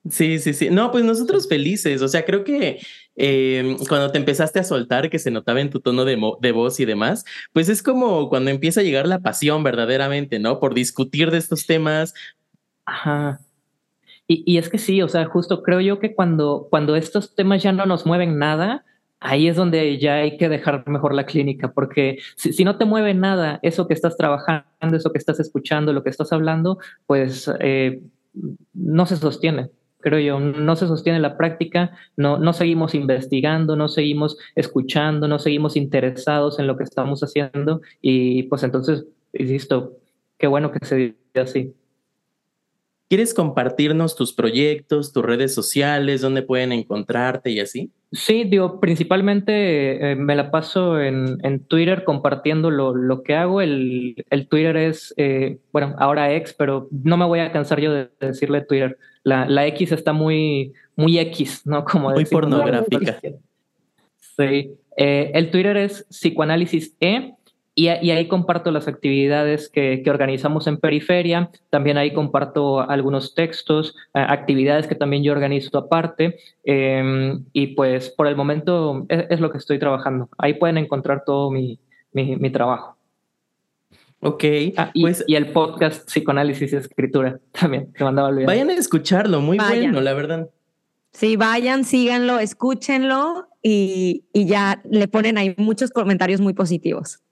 [0.09, 0.69] Sí, sí, sí.
[0.69, 2.01] No, pues nosotros felices.
[2.01, 2.79] O sea, creo que
[3.15, 6.79] em, cuando te empezaste a soltar, que se notaba en tu tono de, de, voz
[6.81, 7.23] y demás,
[7.53, 10.59] pues es como cuando empieza a llegar la pasión verdaderamente, ¿no?
[10.59, 12.13] Por discutir de estos temas,
[12.85, 13.39] Ajá.
[14.27, 17.61] Y, y, es que sí, o sea, justo creo yo que cuando, cuando estos temas
[17.61, 18.85] ya no nos mueven nada,
[19.19, 22.85] ahí es donde ya hay que dejar mejor la clínica, porque si, si no te
[22.85, 27.51] mueve nada, eso que estás trabajando, eso que estás escuchando, lo que estás hablando, pues
[27.59, 28.01] eh,
[28.73, 29.69] no se sostiene
[30.03, 35.39] creo yo, no se sostiene la práctica, no, no seguimos investigando, no seguimos escuchando, no
[35.39, 39.97] seguimos interesados en lo que estamos haciendo y pues entonces, insisto,
[40.37, 41.73] qué bueno que se diga así.
[43.09, 47.91] ¿Quieres compartirnos tus proyectos, tus redes sociales, dónde pueden encontrarte y así?
[48.11, 53.59] Sí, digo, principalmente eh, me la paso en, en Twitter compartiendo lo, lo, que hago.
[53.59, 57.91] El, el Twitter es, eh, bueno, ahora ex, pero no me voy a cansar yo
[57.91, 58.97] de, decirle Twitter.
[59.23, 61.83] La, la, X está muy, muy X, ¿no?
[61.91, 63.19] Como muy pornográfica.
[64.19, 64.75] Sí.
[64.95, 67.33] Eh, el Twitter es psicoanálisis E
[67.75, 74.85] y, ahí comparto las actividades que, organizamos en Periferia, también ahí comparto algunos textos, actividades
[74.85, 79.79] que también yo organizo aparte, em, y pues por el momento es, lo que estoy
[79.79, 80.29] trabajando.
[80.37, 81.79] Ahí pueden encontrar todo mi,
[82.11, 82.95] mi, trabajo.
[84.19, 84.43] Ok.
[84.77, 89.41] Ah, y, pues, y, el podcast Psicoanálisis y Escritura también, te mandaba Vayan a escucharlo,
[89.41, 90.47] muy bueno, la verdad.
[91.11, 97.22] Sí, vayan, síganlo, escúchenlo y, y ya le ponen ahí muchos comentarios muy positivos.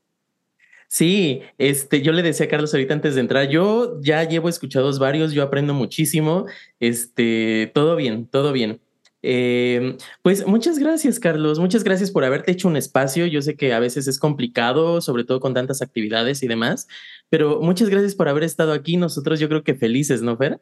[0.92, 5.00] Sí, este, yo le decía a Carlos ahorita antes de entrar, yo ya llevo escuchados
[5.00, 6.48] varios, yo aprendo muchísimo,
[6.82, 8.82] este, todo bien, todo bien.
[9.22, 13.26] Em, pues muchas gracias, Carlos, muchas gracias por haberte hecho un espacio.
[13.26, 16.89] Yo sé que a veces es complicado, sobre todo con tantas actividades y demás,
[17.30, 18.98] pero muchas gracias por haber estado aquí.
[18.98, 20.60] Nosotros yo creo que felices, ¿no, Fer?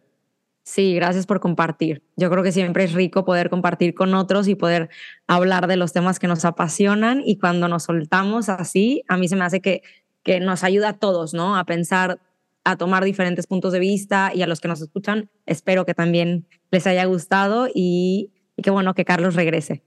[0.63, 2.03] Sí, gracias por compartir.
[2.17, 4.89] Yo creo que siempre es rico poder compartir con otros y poder
[5.25, 9.35] hablar de los temas que nos apasionan y cuando nos soltamos así, a mí se
[9.35, 9.81] me hace que
[10.23, 11.57] que nos ayuda a todos, ¿no?
[11.57, 12.19] A pensar,
[12.63, 16.45] a tomar diferentes puntos de vista y a los que nos escuchan, espero que también
[16.71, 19.83] les haya gustado y, qué bueno que Carlos regrese.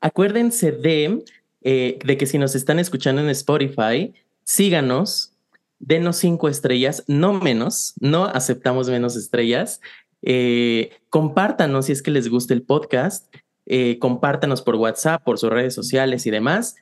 [0.00, 1.24] Acuérdense de,
[1.62, 4.12] eh, de que si nos están escuchando en Spotify,
[4.44, 5.32] síganos,
[5.78, 9.80] denos cinco estrellas, no menos, no aceptamos menos estrellas.
[10.22, 13.32] Eh, compártanos si es que les gusta el podcast,
[13.66, 16.76] eh, compártanos por WhatsApp, por sus redes sociales y demás.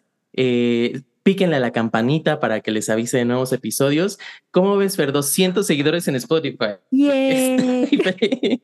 [1.23, 4.19] Píquenle a la campanita para que les avise de nuevos episodios.
[4.51, 5.13] ¿Cómo ves, Fer?
[5.13, 6.77] 200 seguidores en Spotify.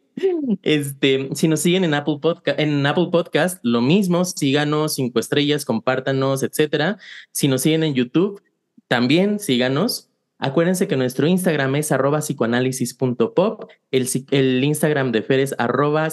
[0.63, 5.67] Este, si nos siguen en Apple, Podcast, en Apple Podcast, lo mismo, síganos, cinco estrellas,
[5.67, 6.97] compártanos, etcétera.
[7.33, 8.43] Si nos siguen en YouTube,
[8.89, 10.09] también síganos.
[10.39, 16.09] Acuérdense que nuestro Instagram es arroba psicoanálisis.pop, el, Instagram de Fer es arroba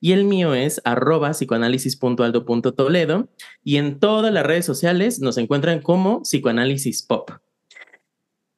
[0.00, 3.28] y el mío es arroba psicoanálisis.aldo.toledo
[3.64, 7.32] y en todas las redes sociales nos encuentran como psicoanálisis pop.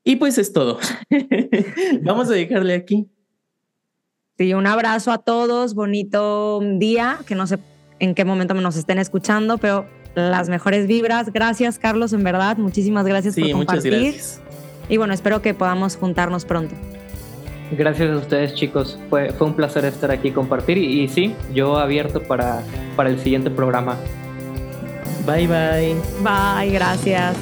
[0.04, 0.78] Y pues es todo.
[2.02, 3.08] Vamos a dejarle aquí.
[4.36, 7.58] Sí, un abrazo a todos, bonito día, que no sé
[8.00, 11.32] en qué momento nos estén escuchando, pero las mejores vibras.
[11.32, 12.56] Gracias, Carlos, en verdad.
[12.58, 13.92] Muchísimas gracias por compartir.
[13.92, 14.40] Muchas gracias.
[14.88, 16.74] Y bueno, espero que podamos juntarnos pronto.
[17.70, 18.98] Gracias a ustedes, chicos.
[19.10, 20.78] Fue, fue un placer estar aquí y compartir.
[20.78, 22.62] Y, y, sí, yo abierto para,
[22.96, 23.96] para el siguiente programa.
[25.26, 25.94] Bye, bye.
[26.22, 27.36] Bye, gracias.